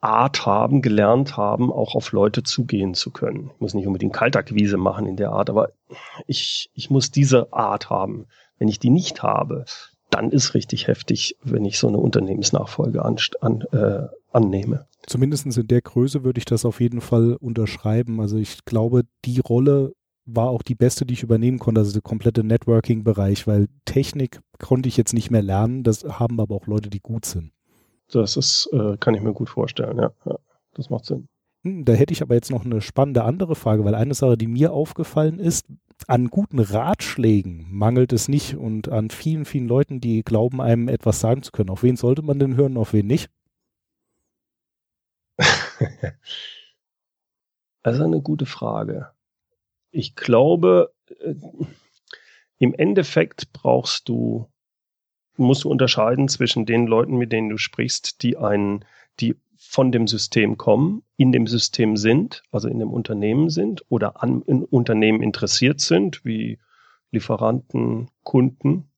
Art 0.00 0.44
haben, 0.44 0.82
gelernt 0.82 1.36
haben, 1.36 1.72
auch 1.72 1.94
auf 1.94 2.10
Leute 2.10 2.42
zugehen 2.42 2.94
zu 2.94 3.12
können. 3.12 3.52
Ich 3.54 3.60
muss 3.60 3.74
nicht 3.74 3.86
unbedingt 3.86 4.12
Kaltakquise 4.12 4.76
machen 4.76 5.06
in 5.06 5.16
der 5.16 5.30
Art, 5.30 5.48
aber 5.48 5.70
ich, 6.26 6.68
ich 6.74 6.90
muss 6.90 7.12
diese 7.12 7.52
Art 7.52 7.90
haben. 7.90 8.26
Wenn 8.58 8.68
ich 8.68 8.80
die 8.80 8.90
nicht 8.90 9.22
habe, 9.22 9.64
dann 10.10 10.30
ist 10.30 10.54
richtig 10.54 10.88
heftig, 10.88 11.36
wenn 11.42 11.64
ich 11.64 11.78
so 11.78 11.88
eine 11.88 11.98
Unternehmensnachfolge 11.98 13.04
an, 13.04 13.16
an, 13.40 13.62
äh, 13.72 14.06
annehme. 14.32 14.86
Zumindest 15.06 15.46
in 15.46 15.66
der 15.66 15.80
Größe 15.80 16.24
würde 16.24 16.38
ich 16.38 16.44
das 16.44 16.64
auf 16.64 16.80
jeden 16.80 17.00
Fall 17.00 17.36
unterschreiben. 17.36 18.20
Also 18.20 18.36
ich 18.36 18.64
glaube, 18.64 19.02
die 19.24 19.40
Rolle 19.40 19.92
war 20.26 20.50
auch 20.50 20.62
die 20.62 20.74
beste, 20.74 21.06
die 21.06 21.14
ich 21.14 21.22
übernehmen 21.22 21.58
konnte, 21.58 21.80
also 21.80 21.92
der 21.92 22.02
komplette 22.02 22.44
Networking-Bereich, 22.44 23.46
weil 23.46 23.68
Technik 23.84 24.40
konnte 24.58 24.88
ich 24.88 24.96
jetzt 24.96 25.14
nicht 25.14 25.30
mehr 25.30 25.42
lernen, 25.42 25.82
das 25.82 26.04
haben 26.04 26.40
aber 26.40 26.54
auch 26.54 26.66
Leute, 26.66 26.90
die 26.90 27.00
gut 27.00 27.24
sind. 27.24 27.52
Das 28.12 28.36
ist, 28.36 28.68
äh, 28.72 28.96
kann 28.98 29.14
ich 29.14 29.22
mir 29.22 29.32
gut 29.32 29.48
vorstellen, 29.48 29.98
ja. 29.98 30.12
ja. 30.26 30.38
Das 30.74 30.90
macht 30.90 31.06
Sinn. 31.06 31.28
Hm, 31.62 31.84
da 31.84 31.92
hätte 31.92 32.12
ich 32.12 32.22
aber 32.22 32.34
jetzt 32.34 32.50
noch 32.50 32.64
eine 32.64 32.80
spannende 32.80 33.24
andere 33.24 33.54
Frage, 33.54 33.84
weil 33.84 33.94
eine 33.94 34.14
Sache, 34.14 34.36
die 34.36 34.46
mir 34.46 34.72
aufgefallen 34.72 35.38
ist, 35.38 35.66
an 36.08 36.28
guten 36.28 36.58
Ratschlägen 36.58 37.66
mangelt 37.70 38.12
es 38.12 38.28
nicht 38.28 38.56
und 38.56 38.88
an 38.88 39.10
vielen, 39.10 39.44
vielen 39.44 39.68
Leuten, 39.68 40.00
die 40.00 40.22
glauben, 40.22 40.60
einem 40.60 40.88
etwas 40.88 41.20
sagen 41.20 41.42
zu 41.42 41.52
können. 41.52 41.70
Auf 41.70 41.82
wen 41.82 41.96
sollte 41.96 42.22
man 42.22 42.38
denn 42.38 42.56
hören, 42.56 42.76
auf 42.76 42.92
wen 42.92 43.06
nicht? 43.06 43.30
also 47.82 48.04
eine 48.04 48.20
gute 48.20 48.46
Frage 48.46 49.12
ich 49.90 50.14
glaube, 50.14 50.92
äh, 51.20 51.34
im 52.58 52.74
Endeffekt 52.74 53.52
brauchst 53.52 54.08
du, 54.08 54.50
musst 55.36 55.64
du 55.64 55.70
unterscheiden 55.70 56.28
zwischen 56.28 56.66
den 56.66 56.86
Leuten, 56.86 57.16
mit 57.16 57.32
denen 57.32 57.48
du 57.48 57.58
sprichst, 57.58 58.22
die 58.22 58.36
einen, 58.36 58.84
die 59.20 59.36
von 59.70 59.92
dem 59.92 60.08
System 60.08 60.58
kommen, 60.58 61.04
in 61.16 61.30
dem 61.30 61.46
System 61.46 61.96
sind, 61.96 62.42
also 62.50 62.66
in 62.66 62.80
dem 62.80 62.90
Unternehmen 62.90 63.50
sind 63.50 63.84
oder 63.88 64.20
an 64.20 64.42
in 64.42 64.64
Unternehmen 64.64 65.22
interessiert 65.22 65.78
sind, 65.78 66.24
wie 66.24 66.58
Lieferanten, 67.12 68.08
Kunden. 68.24 68.90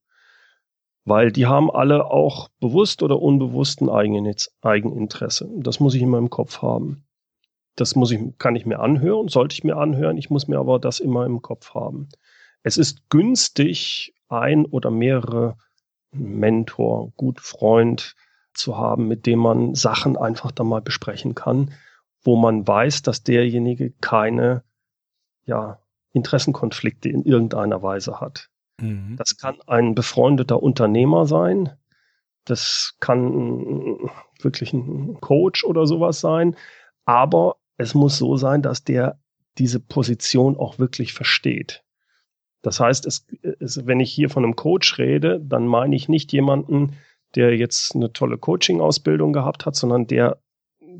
weil 1.05 1.31
die 1.31 1.45
haben 1.45 1.69
alle 1.69 2.09
auch 2.09 2.49
bewusst 2.59 3.03
oder 3.03 3.21
unbewussten 3.21 3.87
Eigeninteresse. 3.87 5.47
Das 5.57 5.79
muss 5.79 5.93
ich 5.93 6.01
immer 6.01 6.17
im 6.17 6.31
Kopf 6.31 6.63
haben. 6.63 7.05
Das 7.75 7.95
muss 7.95 8.09
ich, 8.09 8.19
kann 8.39 8.55
ich 8.55 8.65
mir 8.65 8.79
anhören, 8.79 9.27
sollte 9.27 9.53
ich 9.53 9.63
mir 9.63 9.77
anhören. 9.77 10.17
Ich 10.17 10.31
muss 10.31 10.47
mir 10.47 10.57
aber 10.57 10.79
das 10.79 10.99
immer 10.99 11.27
im 11.27 11.43
Kopf 11.43 11.75
haben. 11.75 12.09
Es 12.63 12.77
ist 12.77 13.11
günstig, 13.11 14.15
ein 14.27 14.65
oder 14.65 14.89
mehrere 14.89 15.55
Mentor, 16.11 17.11
gut 17.15 17.39
Freund 17.41 18.15
zu 18.53 18.77
haben, 18.77 19.07
mit 19.07 19.25
dem 19.25 19.39
man 19.39 19.75
Sachen 19.75 20.17
einfach 20.17 20.51
dann 20.51 20.67
mal 20.67 20.81
besprechen 20.81 21.35
kann, 21.35 21.73
wo 22.23 22.35
man 22.35 22.67
weiß, 22.67 23.01
dass 23.01 23.23
derjenige 23.23 23.91
keine, 24.01 24.63
ja, 25.45 25.79
Interessenkonflikte 26.13 27.09
in 27.09 27.23
irgendeiner 27.23 27.81
Weise 27.81 28.21
hat. 28.21 28.49
Mhm. 28.79 29.15
Das 29.17 29.37
kann 29.37 29.57
ein 29.67 29.95
befreundeter 29.95 30.61
Unternehmer 30.61 31.25
sein. 31.25 31.71
Das 32.45 32.95
kann 32.99 34.09
wirklich 34.39 34.73
ein 34.73 35.19
Coach 35.21 35.63
oder 35.63 35.85
sowas 35.87 36.19
sein. 36.19 36.55
Aber 37.05 37.57
es 37.77 37.95
muss 37.95 38.17
so 38.17 38.37
sein, 38.37 38.61
dass 38.61 38.83
der 38.83 39.19
diese 39.57 39.79
Position 39.79 40.57
auch 40.57 40.79
wirklich 40.79 41.13
versteht. 41.13 41.83
Das 42.61 42.79
heißt, 42.79 43.05
es, 43.05 43.27
es, 43.59 43.85
wenn 43.85 43.99
ich 43.99 44.11
hier 44.11 44.29
von 44.29 44.43
einem 44.43 44.55
Coach 44.55 44.97
rede, 44.97 45.39
dann 45.41 45.67
meine 45.67 45.95
ich 45.95 46.09
nicht 46.09 46.31
jemanden, 46.31 46.95
der 47.35 47.55
jetzt 47.55 47.95
eine 47.95 48.13
tolle 48.13 48.37
Coaching-Ausbildung 48.37 49.33
gehabt 49.33 49.65
hat, 49.65 49.75
sondern 49.75 50.07
der, 50.07 50.39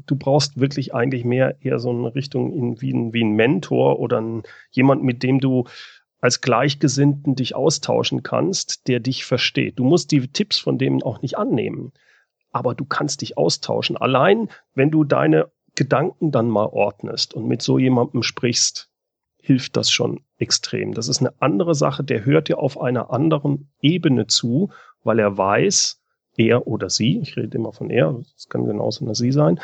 du 0.06 0.16
brauchst 0.16 0.60
wirklich 0.60 0.94
eigentlich 0.94 1.26
mehr 1.26 1.58
eher 1.62 1.80
so 1.80 1.90
eine 1.92 2.16
Richtung 2.16 2.52
in, 2.52 2.82
wie, 2.82 2.94
ein, 2.94 3.14
wie 3.14 3.24
ein 3.24 3.34
Mentor 3.34 4.00
oder 4.00 4.20
ein, 4.20 4.44
jemand, 4.72 5.04
mit 5.04 5.24
dem 5.24 5.40
du 5.40 5.66
als 6.20 6.42
Gleichgesinnten 6.42 7.36
dich 7.36 7.54
austauschen 7.54 8.24
kannst, 8.24 8.88
der 8.88 9.02
dich 9.02 9.26
versteht. 9.26 9.78
Du 9.78 9.84
musst 9.84 10.12
die 10.12 10.26
Tipps 10.30 10.58
von 10.58 10.78
dem 10.78 11.04
auch 11.04 11.22
nicht 11.22 11.38
annehmen, 11.38 11.92
aber 12.52 12.76
du 12.76 12.86
kannst 12.86 13.22
dich 13.22 13.38
austauschen. 13.38 13.98
Allein, 13.98 14.50
wenn 14.74 14.90
du 14.90 15.04
deine 15.04 15.52
Gedanken 15.76 16.32
dann 16.32 16.50
mal 16.50 16.68
ordnest 16.68 17.34
und 17.34 17.48
mit 17.48 17.62
so 17.62 17.78
jemandem 17.78 18.24
sprichst, 18.24 18.90
hilft 19.38 19.76
das 19.76 19.92
schon 19.92 20.22
extrem. 20.38 20.94
Das 20.94 21.10
ist 21.10 21.20
eine 21.20 21.34
andere 21.42 21.76
Sache, 21.76 22.04
der 22.04 22.24
hört 22.24 22.48
dir 22.48 22.60
auf 22.60 22.80
einer 22.80 23.12
anderen 23.12 23.70
Ebene 23.82 24.28
zu, 24.28 24.72
weil 25.04 25.20
er 25.20 25.38
weiß, 25.38 26.02
er 26.38 26.68
oder 26.68 26.90
sie, 26.90 27.20
ich 27.20 27.38
rede 27.38 27.58
immer 27.58 27.74
von 27.74 27.90
er, 27.90 28.22
es 28.36 28.50
kann 28.50 28.66
genauso 28.66 29.06
eine 29.06 29.16
sie 29.16 29.32
sein, 29.32 29.60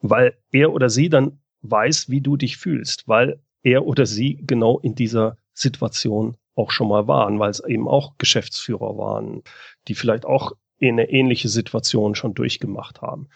weil 0.00 0.36
er 0.50 0.72
oder 0.72 0.90
sie 0.90 1.08
dann 1.08 1.40
weiß, 1.62 2.08
wie 2.10 2.20
du 2.20 2.36
dich 2.36 2.56
fühlst, 2.56 3.06
weil 3.06 3.40
er 3.62 3.86
oder 3.86 4.06
sie 4.06 4.38
genau 4.42 4.78
in 4.80 4.94
dieser 4.94 5.36
Situation 5.52 6.36
auch 6.54 6.70
schon 6.70 6.88
mal 6.88 7.06
waren, 7.08 7.38
weil 7.38 7.50
es 7.50 7.60
eben 7.60 7.88
auch 7.88 8.18
Geschäftsführer 8.18 8.98
waren, 8.98 9.42
die 9.88 9.94
vielleicht 9.94 10.26
auch 10.26 10.52
eine 10.80 11.08
ähnliche 11.10 11.48
Situation 11.48 12.14
schon 12.14 12.34
durchgemacht 12.34 13.00
haben. 13.00 13.28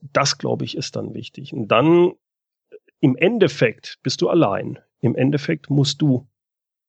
Das, 0.00 0.38
glaube 0.38 0.64
ich, 0.64 0.76
ist 0.76 0.96
dann 0.96 1.14
wichtig. 1.14 1.52
Und 1.52 1.68
dann 1.68 2.12
im 3.00 3.16
Endeffekt 3.16 3.98
bist 4.02 4.20
du 4.20 4.28
allein. 4.28 4.78
Im 5.00 5.16
Endeffekt 5.16 5.70
musst 5.70 6.02
du 6.02 6.28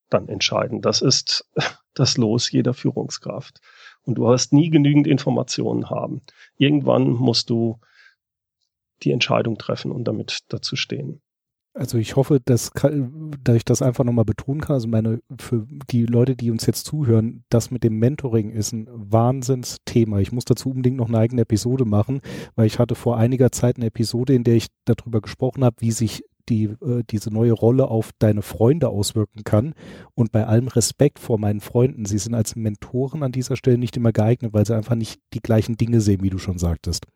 dann 0.10 0.27
entscheiden. 0.27 0.82
Das 0.82 1.01
ist 1.01 1.49
das 1.93 2.17
Los 2.17 2.51
jeder 2.51 2.73
Führungskraft. 2.73 3.62
Und 4.05 4.15
du 4.15 4.27
hast 4.27 4.53
nie 4.53 4.69
genügend 4.69 5.07
Informationen 5.07 5.89
haben. 5.89 6.21
Irgendwann 6.57 7.11
musst 7.11 7.49
du 7.49 7.79
die 9.03 9.11
Entscheidung 9.11 9.57
treffen 9.57 9.91
und 9.91 10.05
damit 10.05 10.39
dazu 10.49 10.75
stehen. 10.75 11.21
Also 11.75 11.97
ich 11.97 12.15
hoffe, 12.15 12.39
dass, 12.39 12.71
dass 12.71 13.55
ich 13.55 13.65
das 13.65 13.81
einfach 13.81 14.03
nochmal 14.03 14.25
betonen 14.25 14.61
kann. 14.61 14.75
Also 14.75 14.87
meine, 14.87 15.21
für 15.39 15.65
die 15.89 16.05
Leute, 16.05 16.35
die 16.35 16.51
uns 16.51 16.67
jetzt 16.67 16.85
zuhören, 16.85 17.45
das 17.49 17.71
mit 17.71 17.83
dem 17.83 17.97
Mentoring 17.97 18.51
ist 18.51 18.73
ein 18.73 18.87
Wahnsinnsthema. 18.91 20.19
Ich 20.19 20.31
muss 20.31 20.45
dazu 20.45 20.69
unbedingt 20.69 20.97
noch 20.97 21.07
eine 21.07 21.17
eigene 21.17 21.41
Episode 21.41 21.85
machen, 21.85 22.21
weil 22.55 22.67
ich 22.67 22.77
hatte 22.77 22.93
vor 22.93 23.17
einiger 23.17 23.51
Zeit 23.51 23.77
eine 23.77 23.87
Episode, 23.87 24.35
in 24.35 24.43
der 24.43 24.55
ich 24.55 24.67
darüber 24.85 25.19
gesprochen 25.19 25.63
habe, 25.63 25.77
wie 25.79 25.91
sich 25.91 26.23
die, 26.49 26.65
äh, 26.65 27.03
diese 27.10 27.32
neue 27.32 27.53
Rolle 27.53 27.88
auf 27.88 28.12
deine 28.19 28.41
Freunde 28.41 28.89
auswirken 28.89 29.43
kann. 29.43 29.73
Und 30.15 30.32
bei 30.32 30.45
allem 30.45 30.67
Respekt 30.67 31.19
vor 31.19 31.39
meinen 31.39 31.62
Freunden, 31.62 32.06
sie 32.06 32.17
sind 32.17 32.36
als 32.36 32.56
Mentoren 32.56 33.23
an 33.23 33.32
dieser 33.32 33.56
Stelle 33.56 33.77
nicht 33.77 33.97
immer 33.97 34.12
geeignet, 34.12 34.53
weil 34.53 34.65
sie 34.65 34.75
einfach 34.75 34.95
nicht 34.95 35.21
die 35.34 35.41
gleichen 35.41 35.77
Dinge 35.77 36.01
sehen, 36.01 36.23
wie 36.23 36.29
du 36.29 36.38
schon 36.38 36.58
sagtest 36.58 37.08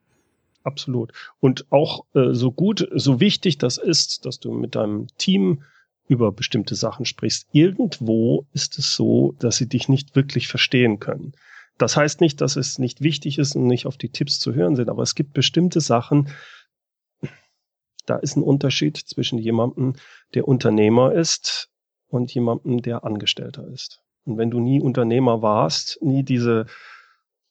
absolut. 0.68 1.14
Und 1.40 1.66
auch 1.72 2.06
äh, 2.14 2.34
so 2.34 2.52
gut, 2.52 2.88
so 2.94 3.20
wichtig 3.20 3.58
das 3.58 3.78
ist, 3.78 4.26
dass 4.26 4.40
du 4.40 4.52
mit 4.52 4.76
deinem 4.76 5.08
Team 5.18 5.64
über 6.08 6.32
bestimmte 6.32 6.76
Sachen 6.76 7.06
sprichst. 7.06 7.48
Irgendwo 7.52 8.46
ist 8.54 8.78
es 8.78 8.94
so, 8.96 9.34
dass 9.40 9.58
sie 9.58 9.68
dich 9.68 9.90
nicht 9.90 10.16
wirklich 10.16 10.48
verstehen 10.48 11.00
können. 11.00 11.34
Das 11.78 11.96
heißt 11.96 12.22
nicht, 12.22 12.42
dass 12.42 12.56
es 12.56 12.80
nicht 12.80 13.02
wichtig 13.02 13.38
ist 13.38 13.56
und 13.56 13.66
nicht 13.66 13.86
auf 13.86 13.98
die 13.98 14.10
Tipps 14.10 14.40
zu 14.40 14.54
hören 14.54 14.76
sind, 14.76 14.90
aber 14.90 15.04
es 15.04 15.16
gibt 15.16 15.34
bestimmte 15.34 15.80
Sachen, 15.80 16.30
da 18.08 18.16
ist 18.16 18.36
ein 18.36 18.44
Unterschied 18.44 18.98
zwischen 18.98 19.38
jemandem, 19.38 19.94
der 20.34 20.48
Unternehmer 20.48 21.14
ist 21.14 21.70
und 22.08 22.34
jemandem, 22.34 22.82
der 22.82 23.04
Angestellter 23.04 23.68
ist. 23.68 24.02
Und 24.26 24.38
wenn 24.38 24.50
du 24.50 24.60
nie 24.60 24.82
Unternehmer 24.82 25.42
warst, 25.42 26.02
nie 26.02 26.24
diese 26.24 26.66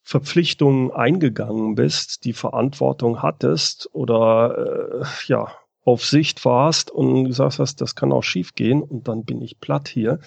Verpflichtungen 0.02 0.92
eingegangen 0.92 1.74
bist, 1.74 2.24
die 2.24 2.32
Verantwortung 2.32 3.22
hattest 3.22 3.88
oder 3.92 5.02
äh, 5.02 5.04
ja 5.26 5.48
auf 5.82 6.04
Sicht 6.04 6.44
warst 6.44 6.90
und 6.90 7.24
gesagt 7.24 7.58
hast, 7.58 7.80
das 7.80 7.94
kann 7.94 8.12
auch 8.12 8.22
schief 8.22 8.54
gehen 8.54 8.82
und 8.82 9.08
dann 9.08 9.24
bin 9.24 9.40
ich 9.40 9.60
platt 9.60 9.88
hier 9.88 10.20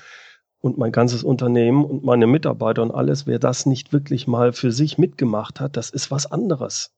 und 0.61 0.77
mein 0.77 0.91
ganzes 0.91 1.23
Unternehmen 1.23 1.85
und 1.85 2.03
meine 2.03 2.27
Mitarbeiter 2.27 2.81
und 2.81 2.91
alles, 2.91 3.27
wer 3.27 3.39
das 3.39 3.65
nicht 3.65 3.93
wirklich 3.93 4.27
mal 4.27 4.53
für 4.53 4.71
sich 4.71 4.97
mitgemacht 4.97 5.59
hat, 5.59 5.77
das 5.77 5.89
ist 5.89 6.11
was 6.11 6.31
anderes. 6.31 6.93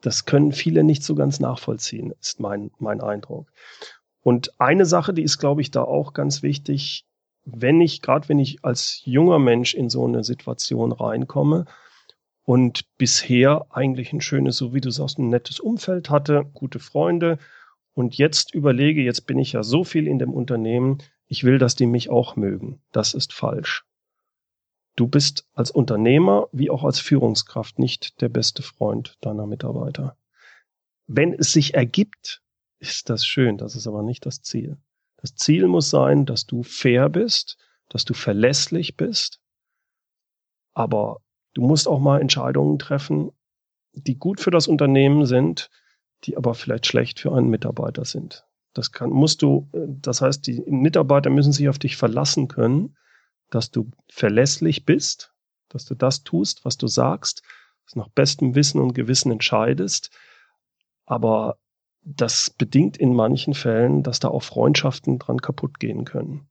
Das 0.00 0.24
können 0.24 0.52
viele 0.52 0.84
nicht 0.84 1.04
so 1.04 1.14
ganz 1.14 1.40
nachvollziehen, 1.40 2.12
ist 2.20 2.40
mein, 2.40 2.70
mein 2.78 3.00
Eindruck. 3.00 3.50
Und 4.22 4.58
eine 4.60 4.86
Sache, 4.86 5.12
die 5.14 5.22
ist, 5.22 5.38
glaube 5.38 5.60
ich, 5.60 5.70
da 5.70 5.82
auch 5.82 6.12
ganz 6.12 6.42
wichtig, 6.42 7.06
wenn 7.44 7.80
ich, 7.80 8.02
gerade 8.02 8.28
wenn 8.28 8.38
ich 8.38 8.64
als 8.64 9.00
junger 9.04 9.38
Mensch 9.38 9.74
in 9.74 9.88
so 9.88 10.06
eine 10.06 10.24
Situation 10.24 10.92
reinkomme, 10.92 11.66
und 12.50 12.96
bisher 12.98 13.66
eigentlich 13.70 14.12
ein 14.12 14.20
schönes, 14.20 14.56
so 14.56 14.74
wie 14.74 14.80
du 14.80 14.90
sagst, 14.90 15.18
ein 15.18 15.28
nettes 15.28 15.60
Umfeld 15.60 16.10
hatte, 16.10 16.46
gute 16.52 16.80
Freunde 16.80 17.38
und 17.94 18.16
jetzt 18.16 18.52
überlege, 18.52 19.02
jetzt 19.02 19.26
bin 19.28 19.38
ich 19.38 19.52
ja 19.52 19.62
so 19.62 19.84
viel 19.84 20.08
in 20.08 20.18
dem 20.18 20.32
Unternehmen, 20.32 20.98
ich 21.28 21.44
will, 21.44 21.58
dass 21.58 21.76
die 21.76 21.86
mich 21.86 22.10
auch 22.10 22.34
mögen. 22.34 22.80
Das 22.90 23.14
ist 23.14 23.32
falsch. 23.32 23.84
Du 24.96 25.06
bist 25.06 25.48
als 25.54 25.70
Unternehmer 25.70 26.48
wie 26.52 26.70
auch 26.70 26.84
als 26.84 27.00
Führungskraft 27.00 27.78
nicht 27.78 28.20
der 28.20 28.28
beste 28.28 28.62
Freund 28.62 29.16
deiner 29.20 29.46
Mitarbeiter. 29.46 30.16
Wenn 31.06 31.32
es 31.32 31.52
sich 31.52 31.74
ergibt, 31.74 32.42
ist 32.78 33.10
das 33.10 33.24
schön, 33.24 33.56
das 33.56 33.76
ist 33.76 33.86
aber 33.86 34.02
nicht 34.02 34.26
das 34.26 34.42
Ziel. 34.42 34.78
Das 35.16 35.34
Ziel 35.34 35.66
muss 35.68 35.90
sein, 35.90 36.26
dass 36.26 36.46
du 36.46 36.62
fair 36.62 37.08
bist, 37.08 37.58
dass 37.88 38.04
du 38.04 38.14
verlässlich 38.14 38.96
bist, 38.96 39.40
aber 40.72 41.20
Du 41.54 41.62
musst 41.62 41.88
auch 41.88 42.00
mal 42.00 42.20
Entscheidungen 42.20 42.78
treffen, 42.78 43.32
die 43.92 44.16
gut 44.16 44.40
für 44.40 44.50
das 44.50 44.68
Unternehmen 44.68 45.26
sind, 45.26 45.70
die 46.24 46.36
aber 46.36 46.54
vielleicht 46.54 46.86
schlecht 46.86 47.18
für 47.18 47.34
einen 47.34 47.48
Mitarbeiter 47.48 48.04
sind. 48.04 48.46
Das 48.72 48.92
kann, 48.92 49.10
musst 49.10 49.42
du, 49.42 49.68
das 49.72 50.20
heißt, 50.20 50.46
die 50.46 50.62
Mitarbeiter 50.66 51.30
müssen 51.30 51.52
sich 51.52 51.68
auf 51.68 51.78
dich 51.78 51.96
verlassen 51.96 52.46
können, 52.46 52.96
dass 53.50 53.70
du 53.70 53.90
verlässlich 54.08 54.84
bist, 54.84 55.32
dass 55.68 55.84
du 55.84 55.94
das 55.94 56.24
tust, 56.24 56.64
was 56.64 56.76
du 56.76 56.86
sagst, 56.86 57.42
dass 57.84 57.96
nach 57.96 58.08
bestem 58.08 58.54
Wissen 58.54 58.80
und 58.80 58.94
Gewissen 58.94 59.32
entscheidest. 59.32 60.10
Aber 61.06 61.58
das 62.02 62.50
bedingt 62.50 62.96
in 62.96 63.14
manchen 63.14 63.54
Fällen, 63.54 64.02
dass 64.02 64.20
da 64.20 64.28
auch 64.28 64.42
Freundschaften 64.42 65.18
dran 65.18 65.40
kaputt 65.40 65.78
gehen 65.78 66.04
können. 66.04 66.48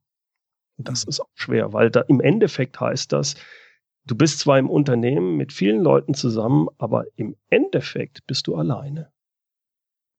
Und 0.78 0.88
das 0.88 1.06
mhm. 1.06 1.10
ist 1.10 1.20
auch 1.22 1.30
schwer, 1.34 1.74
weil 1.74 1.90
da 1.90 2.02
im 2.02 2.22
Endeffekt 2.22 2.80
heißt 2.80 3.12
das, 3.12 3.36
Du 4.10 4.16
bist 4.16 4.40
zwar 4.40 4.58
im 4.58 4.72
Unternehmen 4.72 5.38
mit 5.38 5.54
vielen 5.54 5.82
Leuten 5.82 6.16
zusammen, 6.16 6.68
aber 6.80 7.06
im 7.16 7.36
Endeffekt 7.50 8.26
bist 8.26 8.48
du 8.48 8.56
alleine. 8.56 9.12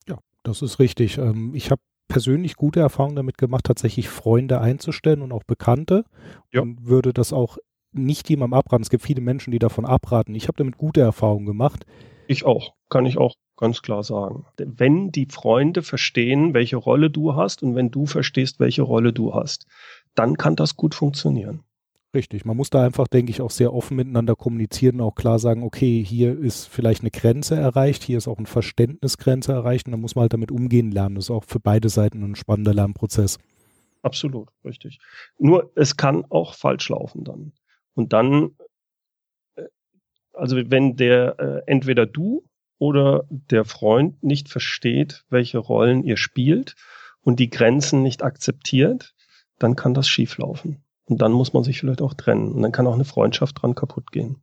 Ja, 0.06 0.20
das 0.44 0.62
ist 0.62 0.78
richtig. 0.78 1.18
Ähm, 1.18 1.56
ich 1.56 1.72
habe 1.72 1.82
persönlich 2.10 2.56
gute 2.56 2.80
Erfahrungen 2.80 3.16
damit 3.16 3.38
gemacht, 3.38 3.64
tatsächlich 3.64 4.10
Freunde 4.10 4.60
einzustellen 4.60 5.22
und 5.22 5.32
auch 5.32 5.44
Bekannte 5.44 6.04
ja. 6.52 6.60
und 6.60 6.86
würde 6.86 7.14
das 7.14 7.32
auch 7.32 7.56
nicht 7.92 8.28
jemandem 8.28 8.58
abraten. 8.58 8.82
Es 8.82 8.90
gibt 8.90 9.04
viele 9.04 9.22
Menschen, 9.22 9.52
die 9.52 9.58
davon 9.58 9.86
abraten. 9.86 10.34
Ich 10.34 10.48
habe 10.48 10.58
damit 10.58 10.76
gute 10.76 11.00
Erfahrungen 11.00 11.46
gemacht. 11.46 11.86
Ich 12.26 12.44
auch, 12.44 12.74
kann 12.90 13.06
ich 13.06 13.16
auch 13.16 13.34
ganz 13.56 13.80
klar 13.80 14.02
sagen. 14.02 14.44
Wenn 14.56 15.10
die 15.10 15.26
Freunde 15.26 15.82
verstehen, 15.82 16.52
welche 16.52 16.76
Rolle 16.76 17.10
du 17.10 17.34
hast 17.34 17.62
und 17.62 17.74
wenn 17.74 17.90
du 17.90 18.06
verstehst, 18.06 18.60
welche 18.60 18.82
Rolle 18.82 19.12
du 19.12 19.34
hast, 19.34 19.66
dann 20.14 20.36
kann 20.36 20.56
das 20.56 20.76
gut 20.76 20.94
funktionieren. 20.94 21.62
Richtig, 22.12 22.44
man 22.44 22.56
muss 22.56 22.70
da 22.70 22.84
einfach, 22.84 23.06
denke 23.06 23.30
ich, 23.30 23.40
auch 23.40 23.50
sehr 23.52 23.72
offen 23.72 23.96
miteinander 23.96 24.34
kommunizieren 24.34 24.96
und 24.96 25.06
auch 25.06 25.14
klar 25.14 25.38
sagen, 25.38 25.62
okay, 25.62 26.04
hier 26.04 26.36
ist 26.38 26.66
vielleicht 26.66 27.02
eine 27.02 27.10
Grenze 27.12 27.54
erreicht, 27.56 28.02
hier 28.02 28.18
ist 28.18 28.26
auch 28.26 28.38
eine 28.38 28.48
Verständnisgrenze 28.48 29.52
erreicht 29.52 29.86
und 29.86 29.92
dann 29.92 30.00
muss 30.00 30.16
man 30.16 30.22
halt 30.22 30.32
damit 30.32 30.50
umgehen 30.50 30.90
lernen. 30.90 31.14
Das 31.14 31.26
ist 31.26 31.30
auch 31.30 31.44
für 31.44 31.60
beide 31.60 31.88
Seiten 31.88 32.22
ein 32.24 32.34
spannender 32.34 32.74
Lernprozess. 32.74 33.38
Absolut, 34.02 34.48
richtig. 34.64 34.98
Nur 35.38 35.70
es 35.76 35.96
kann 35.96 36.24
auch 36.30 36.54
falsch 36.54 36.88
laufen 36.88 37.22
dann. 37.24 37.52
Und 37.94 38.12
dann 38.12 38.56
Also 40.32 40.56
wenn 40.70 40.96
der 40.96 41.38
äh, 41.38 41.62
entweder 41.66 42.06
du 42.06 42.44
oder 42.78 43.24
der 43.28 43.64
Freund 43.64 44.22
nicht 44.22 44.48
versteht, 44.48 45.24
welche 45.28 45.58
Rollen 45.58 46.02
ihr 46.04 46.16
spielt 46.16 46.76
und 47.22 47.38
die 47.40 47.50
Grenzen 47.50 48.02
nicht 48.02 48.22
akzeptiert, 48.22 49.14
dann 49.58 49.76
kann 49.76 49.94
das 49.94 50.08
schieflaufen. 50.08 50.82
Und 51.10 51.20
dann 51.20 51.32
muss 51.32 51.52
man 51.52 51.64
sich 51.64 51.80
vielleicht 51.80 52.02
auch 52.02 52.14
trennen. 52.14 52.52
Und 52.52 52.62
dann 52.62 52.70
kann 52.70 52.86
auch 52.86 52.94
eine 52.94 53.04
Freundschaft 53.04 53.60
dran 53.60 53.74
kaputt 53.74 54.12
gehen. 54.12 54.40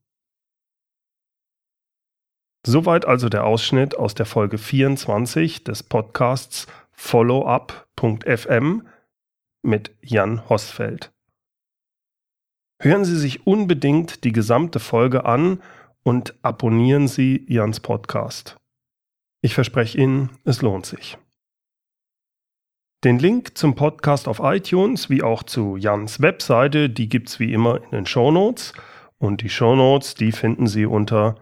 Soweit 2.65 3.05
also 3.05 3.29
der 3.29 3.45
Ausschnitt 3.45 3.97
aus 3.97 4.13
der 4.13 4.25
Folge 4.25 4.57
24 4.57 5.63
des 5.63 5.83
Podcasts 5.83 6.67
followup.fm 6.91 8.85
mit 9.61 9.95
Jan 10.01 10.49
Hosfeld. 10.49 11.13
Hören 12.81 13.05
Sie 13.05 13.17
sich 13.17 13.47
unbedingt 13.47 14.25
die 14.25 14.33
gesamte 14.33 14.79
Folge 14.79 15.23
an 15.23 15.63
und 16.03 16.35
abonnieren 16.41 17.07
Sie 17.07 17.45
Jans 17.47 17.79
Podcast. 17.79 18.57
Ich 19.41 19.53
verspreche 19.55 19.97
Ihnen, 19.99 20.31
es 20.43 20.61
lohnt 20.61 20.85
sich. 20.85 21.17
Den 23.03 23.19
Link 23.19 23.55
zum 23.55 23.75
Podcast 23.75 24.27
auf 24.27 24.39
iTunes 24.41 25.11
wie 25.11 25.21
auch 25.21 25.43
zu 25.43 25.77
Jans 25.77 26.19
Webseite, 26.19 26.89
die 26.89 27.07
gibt 27.07 27.29
es 27.29 27.39
wie 27.39 27.53
immer 27.53 27.83
in 27.83 27.91
den 27.91 28.07
Show 28.07 28.31
Notes. 28.31 28.73
Und 29.19 29.41
die 29.41 29.49
Show 29.49 29.75
Notes, 29.75 30.15
die 30.15 30.31
finden 30.31 30.65
Sie 30.65 30.87
unter 30.87 31.35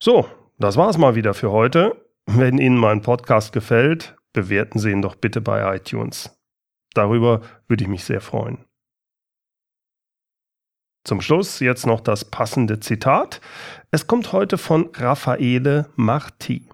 So, 0.00 0.28
das 0.58 0.76
war's 0.76 0.96
mal 0.96 1.16
wieder 1.16 1.34
für 1.34 1.50
heute. 1.50 2.08
Wenn 2.26 2.58
Ihnen 2.58 2.78
mein 2.78 3.02
Podcast 3.02 3.52
gefällt, 3.52 4.14
bewerten 4.32 4.78
Sie 4.78 4.92
ihn 4.92 5.02
doch 5.02 5.16
bitte 5.16 5.40
bei 5.40 5.76
iTunes. 5.76 6.40
Darüber 6.94 7.40
würde 7.66 7.82
ich 7.82 7.88
mich 7.88 8.04
sehr 8.04 8.20
freuen. 8.20 8.64
Zum 11.04 11.20
Schluss 11.20 11.60
jetzt 11.60 11.84
noch 11.84 12.00
das 12.00 12.24
passende 12.24 12.80
Zitat. 12.80 13.42
Es 13.90 14.06
kommt 14.06 14.32
heute 14.32 14.56
von 14.56 14.88
Raffaele 14.94 15.90
Marti. 15.96 16.66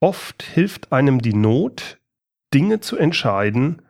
Oft 0.00 0.44
hilft 0.44 0.92
einem 0.92 1.20
die 1.20 1.34
Not, 1.34 1.98
Dinge 2.54 2.78
zu 2.78 2.96
entscheiden, 2.96 3.82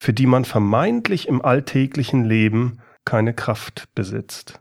für 0.00 0.12
die 0.12 0.26
man 0.26 0.44
vermeintlich 0.44 1.26
im 1.26 1.42
alltäglichen 1.42 2.24
Leben 2.24 2.80
keine 3.04 3.34
Kraft 3.34 3.88
besitzt. 3.96 4.60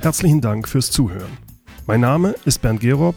Herzlichen 0.00 0.40
Dank 0.40 0.68
fürs 0.68 0.90
Zuhören. 0.90 1.36
Mein 1.86 2.00
Name 2.00 2.34
ist 2.44 2.62
Bernd 2.62 2.80
Gerob 2.80 3.16